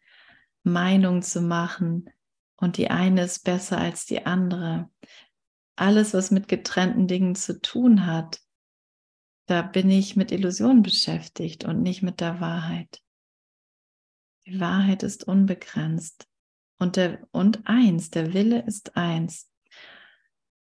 Meinung 0.63 1.23
zu 1.23 1.41
machen. 1.41 2.09
Und 2.55 2.77
die 2.77 2.89
eine 2.89 3.23
ist 3.23 3.43
besser 3.43 3.79
als 3.79 4.05
die 4.05 4.25
andere. 4.25 4.89
Alles, 5.75 6.13
was 6.13 6.31
mit 6.31 6.47
getrennten 6.47 7.07
Dingen 7.07 7.35
zu 7.35 7.59
tun 7.59 8.05
hat, 8.05 8.39
da 9.47 9.61
bin 9.61 9.89
ich 9.89 10.15
mit 10.15 10.31
Illusionen 10.31 10.83
beschäftigt 10.83 11.65
und 11.65 11.81
nicht 11.81 12.01
mit 12.01 12.21
der 12.21 12.39
Wahrheit. 12.39 13.01
Die 14.45 14.59
Wahrheit 14.59 15.03
ist 15.03 15.27
unbegrenzt. 15.27 16.27
Und, 16.77 16.95
der, 16.95 17.27
und 17.31 17.67
eins, 17.67 18.11
der 18.11 18.33
Wille 18.33 18.63
ist 18.65 18.95
eins. 18.95 19.49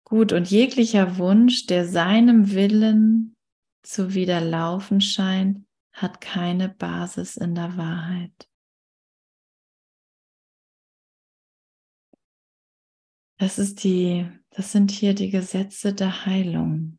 Gut, 0.05 0.33
und 0.33 0.51
jeglicher 0.51 1.19
Wunsch, 1.19 1.67
der 1.67 1.87
seinem 1.89 2.53
Willen 2.53 3.34
zu 3.85 4.15
widerlaufen 4.15 5.01
scheint, 5.01 5.67
hat 5.93 6.21
keine 6.21 6.69
Basis 6.69 7.37
in 7.37 7.55
der 7.55 7.77
Wahrheit. 7.77 8.49
Das 13.39 13.59
ist 13.59 13.85
die, 13.85 14.29
das 14.51 14.73
sind 14.73 14.91
hier 14.91 15.15
die 15.15 15.31
Gesetze 15.31 15.93
der 15.93 16.25
Heilung. 16.25 16.99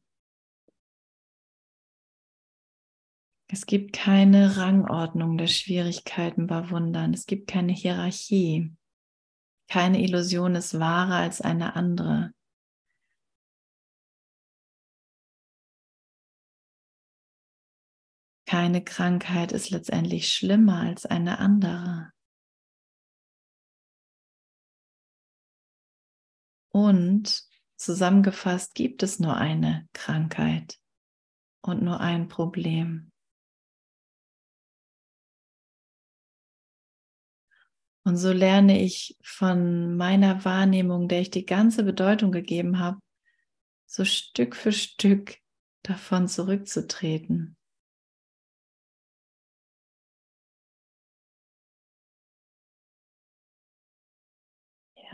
Es 3.47 3.65
gibt 3.65 3.93
keine 3.93 4.57
Rangordnung 4.57 5.37
der 5.37 5.47
Schwierigkeiten 5.47 6.47
bei 6.47 6.69
Wundern. 6.71 7.13
Es 7.13 7.25
gibt 7.25 7.47
keine 7.47 7.73
Hierarchie. 7.73 8.75
Keine 9.69 10.01
Illusion 10.01 10.55
ist 10.55 10.79
wahrer 10.79 11.15
als 11.15 11.41
eine 11.41 11.75
andere. 11.75 12.31
Keine 18.45 18.83
Krankheit 18.83 19.51
ist 19.51 19.71
letztendlich 19.71 20.31
schlimmer 20.31 20.81
als 20.81 21.05
eine 21.05 21.39
andere. 21.39 22.11
Und 26.69 27.43
zusammengefasst 27.77 28.75
gibt 28.75 29.01
es 29.01 29.19
nur 29.19 29.35
eine 29.35 29.87
Krankheit 29.93 30.77
und 31.61 31.81
nur 31.81 31.99
ein 31.99 32.27
Problem. 32.27 33.11
Und 38.03 38.17
so 38.17 38.31
lerne 38.31 38.79
ich 38.83 39.17
von 39.23 39.97
meiner 39.97 40.45
Wahrnehmung, 40.45 41.07
der 41.07 41.21
ich 41.21 41.31
die 41.31 41.45
ganze 41.45 41.83
Bedeutung 41.83 42.31
gegeben 42.31 42.77
habe, 42.77 42.99
so 43.87 44.05
Stück 44.05 44.55
für 44.55 44.71
Stück 44.71 45.37
davon 45.81 46.27
zurückzutreten. 46.27 47.57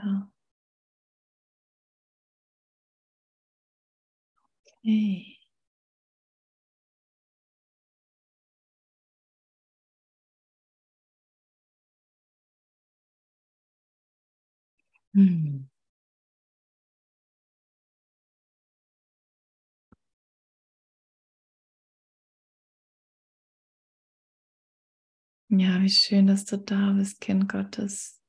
Ja. 0.03 0.31
Okay. 4.83 5.37
Hm. 15.15 15.65
Ja, 25.49 25.81
wie 25.81 25.89
schön, 25.89 26.27
dass 26.27 26.45
du 26.45 26.57
da 26.57 26.93
bist, 26.93 27.19
Kind 27.21 27.47
Gottes. 27.49 28.20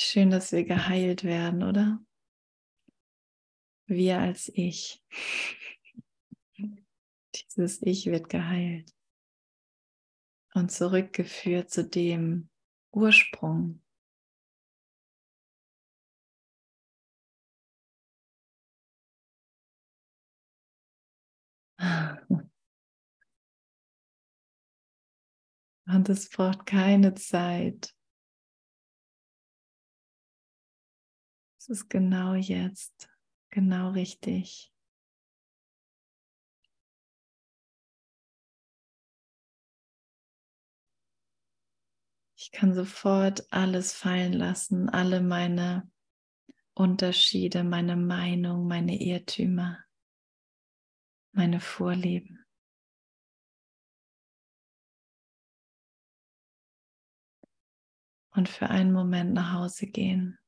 Schön, 0.00 0.30
dass 0.30 0.52
wir 0.52 0.64
geheilt 0.64 1.24
werden, 1.24 1.62
oder? 1.62 2.00
Wir 3.86 4.18
als 4.18 4.50
Ich. 4.54 5.02
Dieses 7.56 7.82
Ich 7.82 8.06
wird 8.06 8.28
geheilt 8.28 8.92
und 10.54 10.70
zurückgeführt 10.70 11.70
zu 11.70 11.84
dem 11.84 12.48
Ursprung. 12.92 13.82
Und 25.86 26.08
es 26.08 26.28
braucht 26.30 26.66
keine 26.66 27.14
Zeit. 27.14 27.94
Ist 31.70 31.88
genau 31.88 32.34
jetzt, 32.34 33.08
genau 33.50 33.90
richtig. 33.90 34.72
Ich 42.36 42.50
kann 42.50 42.74
sofort 42.74 43.46
alles 43.52 43.92
fallen 43.92 44.32
lassen, 44.32 44.88
alle 44.88 45.20
meine 45.20 45.88
Unterschiede, 46.74 47.62
meine 47.62 47.96
Meinung, 47.96 48.66
meine 48.66 49.00
Irrtümer, 49.00 49.78
meine 51.32 51.60
Vorlieben. 51.60 52.44
Und 58.32 58.48
für 58.48 58.70
einen 58.70 58.92
Moment 58.92 59.34
nach 59.34 59.52
Hause 59.52 59.86
gehen. 59.86 60.38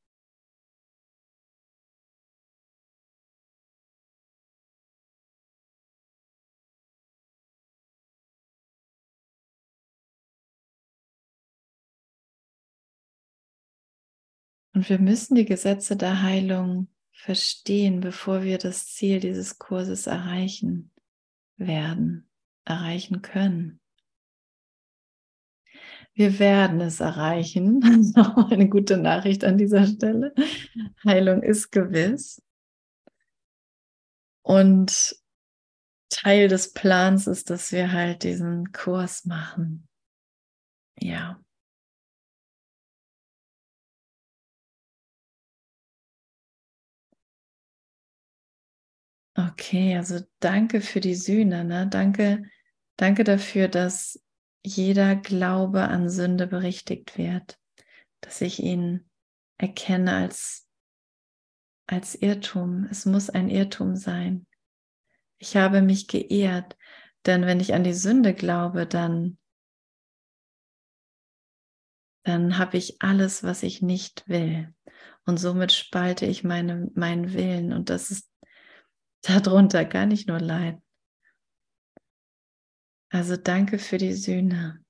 Und 14.74 14.88
wir 14.88 14.98
müssen 14.98 15.34
die 15.34 15.44
Gesetze 15.44 15.96
der 15.96 16.22
Heilung 16.22 16.88
verstehen, 17.12 18.00
bevor 18.00 18.42
wir 18.42 18.58
das 18.58 18.86
Ziel 18.86 19.20
dieses 19.20 19.58
Kurses 19.58 20.06
erreichen 20.06 20.90
werden, 21.56 22.28
erreichen 22.64 23.22
können. 23.22 23.80
Wir 26.14 26.38
werden 26.38 26.80
es 26.80 27.00
erreichen. 27.00 28.12
Auch 28.16 28.50
eine 28.50 28.68
gute 28.68 28.96
Nachricht 28.96 29.44
an 29.44 29.56
dieser 29.56 29.86
Stelle. 29.86 30.34
Heilung 31.04 31.42
ist 31.42 31.70
gewiss. 31.70 32.42
Und 34.42 35.16
Teil 36.10 36.48
des 36.48 36.72
Plans 36.72 37.26
ist, 37.26 37.48
dass 37.48 37.72
wir 37.72 37.92
halt 37.92 38.22
diesen 38.22 38.72
Kurs 38.72 39.24
machen. 39.24 39.88
Ja. 40.98 41.40
Okay, 49.34 49.96
also 49.96 50.20
danke 50.40 50.80
für 50.80 51.00
die 51.00 51.14
Sühne. 51.14 51.64
Ne? 51.64 51.88
Danke, 51.88 52.42
danke 52.96 53.24
dafür, 53.24 53.68
dass 53.68 54.22
jeder 54.62 55.16
Glaube 55.16 55.84
an 55.88 56.08
Sünde 56.10 56.46
berichtigt 56.46 57.16
wird, 57.16 57.58
dass 58.20 58.40
ich 58.42 58.62
ihn 58.62 59.08
erkenne 59.58 60.14
als, 60.14 60.68
als 61.86 62.14
Irrtum. 62.14 62.86
Es 62.90 63.06
muss 63.06 63.30
ein 63.30 63.48
Irrtum 63.48 63.96
sein. 63.96 64.46
Ich 65.38 65.56
habe 65.56 65.80
mich 65.82 66.08
geehrt, 66.08 66.76
denn 67.24 67.46
wenn 67.46 67.58
ich 67.58 67.74
an 67.74 67.84
die 67.84 67.94
Sünde 67.94 68.34
glaube, 68.34 68.86
dann, 68.86 69.38
dann 72.24 72.58
habe 72.58 72.76
ich 72.76 73.00
alles, 73.00 73.42
was 73.42 73.62
ich 73.62 73.80
nicht 73.80 74.28
will. 74.28 74.72
Und 75.24 75.38
somit 75.38 75.72
spalte 75.72 76.26
ich 76.26 76.44
meine, 76.44 76.90
meinen 76.94 77.32
Willen. 77.32 77.72
Und 77.72 77.88
das 77.90 78.10
ist 78.10 78.31
Darunter 79.22 79.84
kann 79.84 80.10
ich 80.10 80.26
nur 80.26 80.40
leiden. 80.40 80.82
Also 83.10 83.36
danke 83.36 83.78
für 83.78 83.98
die 83.98 84.14
Sühne. 84.14 84.82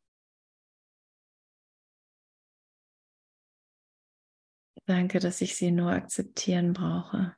Danke, 4.86 5.20
dass 5.20 5.40
ich 5.40 5.56
sie 5.56 5.70
nur 5.70 5.90
akzeptieren 5.92 6.72
brauche. 6.72 7.36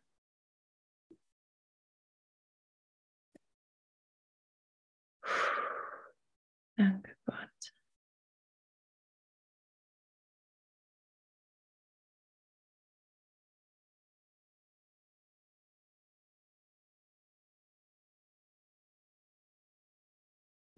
Danke, 6.77 7.04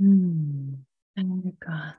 Hm. 0.00 0.84
Danke, 1.14 1.52
Gott. 1.60 1.96